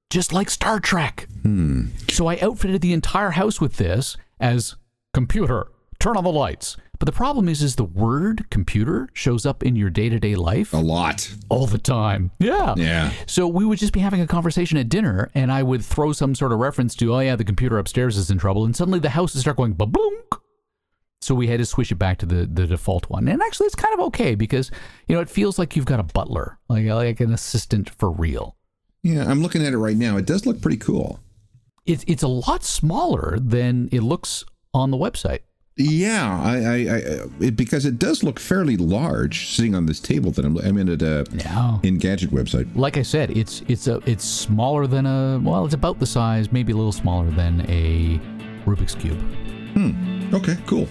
just 0.09 0.33
like 0.33 0.49
Star 0.49 0.79
Trek. 0.79 1.27
Hmm. 1.43 1.87
So 2.09 2.27
I 2.27 2.37
outfitted 2.39 2.81
the 2.81 2.93
entire 2.93 3.31
house 3.31 3.61
with 3.61 3.77
this 3.77 4.17
as 4.39 4.75
computer, 5.13 5.67
turn 5.99 6.17
on 6.17 6.23
the 6.23 6.31
lights. 6.31 6.77
But 6.99 7.05
the 7.05 7.13
problem 7.13 7.47
is, 7.47 7.63
is 7.63 7.75
the 7.75 7.85
word 7.85 8.49
computer 8.49 9.07
shows 9.13 9.45
up 9.45 9.63
in 9.63 9.77
your 9.77 9.89
day 9.89 10.09
to 10.09 10.19
day 10.19 10.35
life 10.35 10.73
a 10.73 10.77
lot, 10.77 11.33
all 11.47 11.65
the 11.65 11.77
time. 11.77 12.31
Yeah, 12.39 12.73
yeah. 12.75 13.11
So 13.25 13.47
we 13.47 13.65
would 13.65 13.79
just 13.79 13.93
be 13.93 14.01
having 14.01 14.19
a 14.19 14.27
conversation 14.27 14.77
at 14.77 14.89
dinner, 14.89 15.29
and 15.33 15.49
I 15.49 15.63
would 15.63 15.83
throw 15.83 16.11
some 16.11 16.35
sort 16.35 16.51
of 16.51 16.59
reference 16.59 16.95
to, 16.95 17.15
oh 17.15 17.19
yeah, 17.19 17.37
the 17.37 17.45
computer 17.45 17.79
upstairs 17.79 18.17
is 18.17 18.29
in 18.29 18.37
trouble, 18.37 18.65
and 18.65 18.75
suddenly 18.75 18.99
the 18.99 19.11
house 19.11 19.33
would 19.33 19.39
start 19.39 19.55
going 19.55 19.73
ba-boom. 19.73 20.13
So 21.21 21.35
we 21.35 21.47
had 21.47 21.59
to 21.59 21.65
switch 21.65 21.91
it 21.91 21.95
back 21.95 22.17
to 22.19 22.25
the, 22.25 22.45
the 22.45 22.67
default 22.67 23.09
one, 23.09 23.29
and 23.29 23.41
actually 23.41 23.67
it's 23.67 23.75
kind 23.75 23.93
of 23.93 24.01
okay 24.07 24.35
because 24.35 24.69
you 25.07 25.15
know 25.15 25.21
it 25.21 25.29
feels 25.29 25.57
like 25.57 25.75
you've 25.75 25.85
got 25.85 25.99
a 26.01 26.03
butler, 26.03 26.59
like 26.67 26.85
like 26.85 27.19
an 27.21 27.33
assistant 27.33 27.89
for 27.89 28.11
real. 28.11 28.57
Yeah, 29.03 29.25
I'm 29.25 29.41
looking 29.41 29.65
at 29.65 29.73
it 29.73 29.77
right 29.77 29.97
now. 29.97 30.17
It 30.17 30.25
does 30.25 30.45
look 30.45 30.61
pretty 30.61 30.77
cool. 30.77 31.21
It's 31.85 32.03
it's 32.07 32.23
a 32.23 32.27
lot 32.27 32.63
smaller 32.63 33.37
than 33.39 33.87
it 33.91 34.01
looks 34.01 34.43
on 34.73 34.91
the 34.91 34.97
website. 34.97 35.39
Yeah, 35.81 36.41
I, 36.43 36.57
I, 36.57 36.75
I 36.75 37.01
it, 37.39 37.55
because 37.55 37.85
it 37.85 37.97
does 37.97 38.21
look 38.21 38.37
fairly 38.37 38.75
large 38.75 39.49
sitting 39.55 39.73
on 39.73 39.85
this 39.85 40.01
table 40.01 40.29
that 40.31 40.43
I'm, 40.43 40.57
I'm 40.57 40.77
in 40.77 40.89
at 40.89 41.01
a 41.01 41.25
yeah. 41.31 41.79
Engadget 41.83 42.27
website. 42.27 42.67
Like 42.75 42.97
I 42.97 43.01
said, 43.01 43.35
it's 43.37 43.61
it's 43.69 43.87
a 43.87 44.01
it's 44.05 44.25
smaller 44.25 44.87
than 44.87 45.05
a 45.05 45.39
well, 45.41 45.63
it's 45.63 45.73
about 45.73 45.99
the 45.99 46.05
size, 46.05 46.51
maybe 46.51 46.73
a 46.73 46.75
little 46.75 46.91
smaller 46.91 47.29
than 47.31 47.61
a 47.69 48.19
Rubik's 48.65 48.93
cube. 48.93 49.19
Hmm. 49.73 50.35
Okay. 50.35 50.57
Cool. 50.67 50.85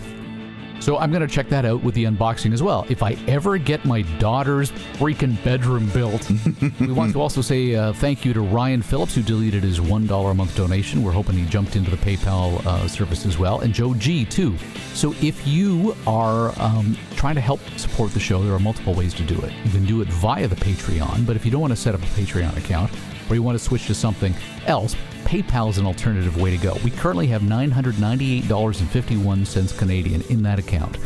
So 0.81 0.99
I'm 0.99 1.11
going 1.11 1.27
to 1.27 1.29
check 1.29 1.49
that 1.49 1.64
out 1.64 1.83
with 1.83 1.95
the 1.95 2.05
unboxing 2.05 2.53
as 2.53 2.62
well. 2.62 2.87
If 2.88 3.03
I 3.03 3.17
ever 3.27 3.59
get 3.59 3.85
my 3.85 4.03
daughter's 4.19 4.71
freaking 4.95 5.43
bedroom 5.45 5.88
built, 5.91 6.31
we 6.81 6.93
want 6.93 7.12
to 7.12 7.21
also 7.21 7.43
say 7.43 7.75
uh, 7.75 7.93
thank 7.93 8.25
you 8.25 8.33
to 8.33 8.41
Ryan 8.41 8.83
Phillips, 8.83 9.14
who 9.14 9.23
deleted 9.23 9.64
his 9.64 9.81
$1 9.81 10.31
a 10.31 10.35
month 10.35 10.57
donation. 10.57 11.03
We're 11.03 11.12
hoping 11.12 11.37
he 11.37 11.47
jumped 11.47 11.77
into 11.77 11.91
the 11.91 11.97
PayPal 11.97 12.64
uh, 12.64 12.88
service 12.88 13.27
as 13.27 13.38
well. 13.38 13.61
And 13.61 13.75
Joe 13.75 13.95
G, 13.95 14.25
too. 14.25 14.57
So 14.95 15.14
if 15.21 15.47
you 15.47 15.97
are 16.07 16.59
um, 16.61 16.97
trying 17.17 17.35
to 17.35 17.41
help 17.41 17.61
support 17.77 18.12
the 18.12 18.21
show, 18.21 18.43
there 18.43 18.55
are 18.55 18.61
multiple 18.61 18.95
ways 18.95 19.14
to 19.14 19.23
do 19.25 19.38
it. 19.41 19.53
You 19.64 19.71
can 19.71 19.85
do 19.85 20.01
it 20.01 20.09
via 20.09 20.47
the 20.47 20.57
Patreon, 20.57 21.27
but 21.27 21.37
if 21.37 21.45
you 21.45 21.51
don't 21.51 21.61
want 21.61 21.73
to 21.73 21.77
set 21.77 21.95
up 21.95 22.03
a 22.03 22.07
Patreon 22.07 22.57
account, 22.57 22.91
or 23.29 23.35
you 23.35 23.43
want 23.43 23.59
to 23.59 23.64
switch 23.64 23.87
to 23.87 23.95
something 23.95 24.35
else, 24.67 24.97
PayPal 25.29 25.69
is 25.69 25.77
an 25.77 25.85
alternative 25.85 26.41
way 26.41 26.51
to 26.51 26.57
go. 26.57 26.75
We 26.83 26.91
currently 26.91 27.27
have 27.27 27.43
$998.51 27.43 29.79
Canadian 29.79 30.23
in 30.31 30.43
that 30.45 30.59
account, 30.59 30.97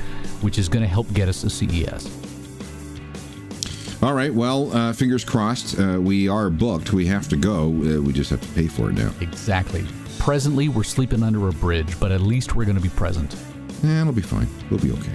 which 0.42 0.58
is 0.58 0.68
going 0.68 0.84
to 0.84 0.88
help 0.88 1.12
get 1.12 1.28
us 1.28 1.40
to 1.40 1.50
CES. 1.50 2.08
All 4.00 4.14
right. 4.14 4.32
Well, 4.32 4.70
uh, 4.76 4.92
fingers 4.92 5.24
crossed. 5.24 5.76
Uh, 5.76 5.98
we 6.00 6.28
are 6.28 6.50
booked. 6.50 6.92
We 6.92 7.06
have 7.06 7.28
to 7.30 7.36
go. 7.36 7.64
Uh, 7.64 8.00
we 8.00 8.12
just 8.12 8.30
have 8.30 8.40
to 8.40 8.48
pay 8.54 8.68
for 8.68 8.90
it 8.90 8.92
now. 8.92 9.10
Exactly. 9.20 9.84
Presently, 10.20 10.68
we're 10.68 10.84
sleeping 10.84 11.24
under 11.24 11.48
a 11.48 11.52
bridge, 11.52 11.98
but 11.98 12.12
at 12.12 12.20
least 12.20 12.54
we're 12.54 12.64
going 12.64 12.76
to 12.76 12.82
be 12.82 12.90
present. 12.90 13.34
Yeah, 13.82 14.02
it'll 14.02 14.12
be 14.12 14.22
fine. 14.22 14.46
We'll 14.70 14.78
be 14.78 14.92
okay. 14.92 15.10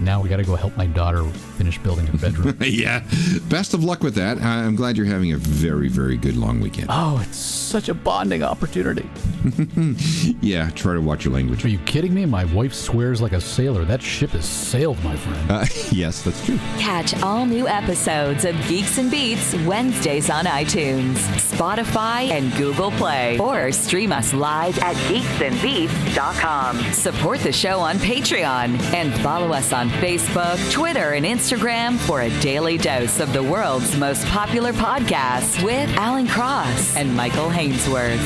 Now 0.00 0.22
we 0.22 0.30
got 0.30 0.38
to 0.38 0.44
go 0.44 0.56
help 0.56 0.74
my 0.78 0.86
daughter 0.86 1.26
finish 1.56 1.78
building 1.78 2.06
her 2.06 2.18
bedroom. 2.18 2.56
yeah. 2.60 3.02
Best 3.48 3.74
of 3.74 3.82
luck 3.82 4.02
with 4.02 4.14
that. 4.14 4.40
I'm 4.40 4.76
glad 4.76 4.96
you're 4.96 5.06
having 5.06 5.32
a 5.32 5.36
very, 5.36 5.88
very 5.88 6.16
good 6.16 6.36
long 6.36 6.60
weekend. 6.60 6.88
Oh, 6.90 7.20
it's 7.26 7.36
such 7.36 7.88
a 7.88 7.94
bonding 7.94 8.42
opportunity. 8.42 9.08
yeah, 10.40 10.70
try 10.70 10.94
to 10.94 11.00
watch 11.00 11.24
your 11.24 11.34
language. 11.34 11.64
Are 11.64 11.68
you 11.68 11.78
kidding 11.80 12.12
me? 12.14 12.26
My 12.26 12.44
wife 12.46 12.74
swears 12.74 13.20
like 13.20 13.32
a 13.32 13.40
sailor. 13.40 13.84
That 13.84 14.02
ship 14.02 14.30
has 14.30 14.44
sailed, 14.44 15.02
my 15.02 15.16
friend. 15.16 15.50
Uh, 15.50 15.66
yes, 15.90 16.22
that's 16.22 16.44
true. 16.44 16.58
Catch 16.78 17.20
all 17.22 17.46
new 17.46 17.66
episodes 17.66 18.44
of 18.44 18.54
Geeks 18.68 18.98
and 18.98 19.10
Beats 19.10 19.54
Wednesdays 19.64 20.30
on 20.30 20.44
iTunes, 20.44 21.16
Spotify, 21.36 22.30
and 22.30 22.52
Google 22.54 22.90
Play, 22.92 23.38
or 23.38 23.72
stream 23.72 24.12
us 24.12 24.32
live 24.32 24.78
at 24.78 24.94
geeksandbeats.com. 24.96 26.92
Support 26.92 27.40
the 27.40 27.52
show 27.52 27.80
on 27.80 27.96
Patreon 27.96 28.80
and 28.92 29.14
follow 29.22 29.52
us 29.52 29.72
on 29.72 29.88
Facebook, 29.90 30.72
Twitter, 30.72 31.12
and 31.12 31.24
Instagram 31.46 31.96
for 31.96 32.22
a 32.22 32.40
daily 32.40 32.76
dose 32.76 33.20
of 33.20 33.32
the 33.32 33.40
world's 33.40 33.96
most 33.96 34.26
popular 34.26 34.72
podcasts 34.72 35.62
with 35.62 35.88
Alan 35.96 36.26
Cross 36.26 36.96
and 36.96 37.14
Michael 37.14 37.48
Hainsworth. 37.48 38.20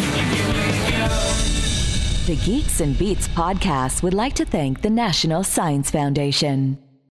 The 2.27 2.37
Geeks 2.37 2.81
and 2.81 2.97
Beats 2.97 3.29
podcast 3.29 4.03
would 4.03 4.15
like 4.15 4.33
to 4.37 4.47
thank 4.47 4.81
the 4.81 4.89
National 4.89 5.45
Science 5.45 5.91
Foundation. 5.91 6.79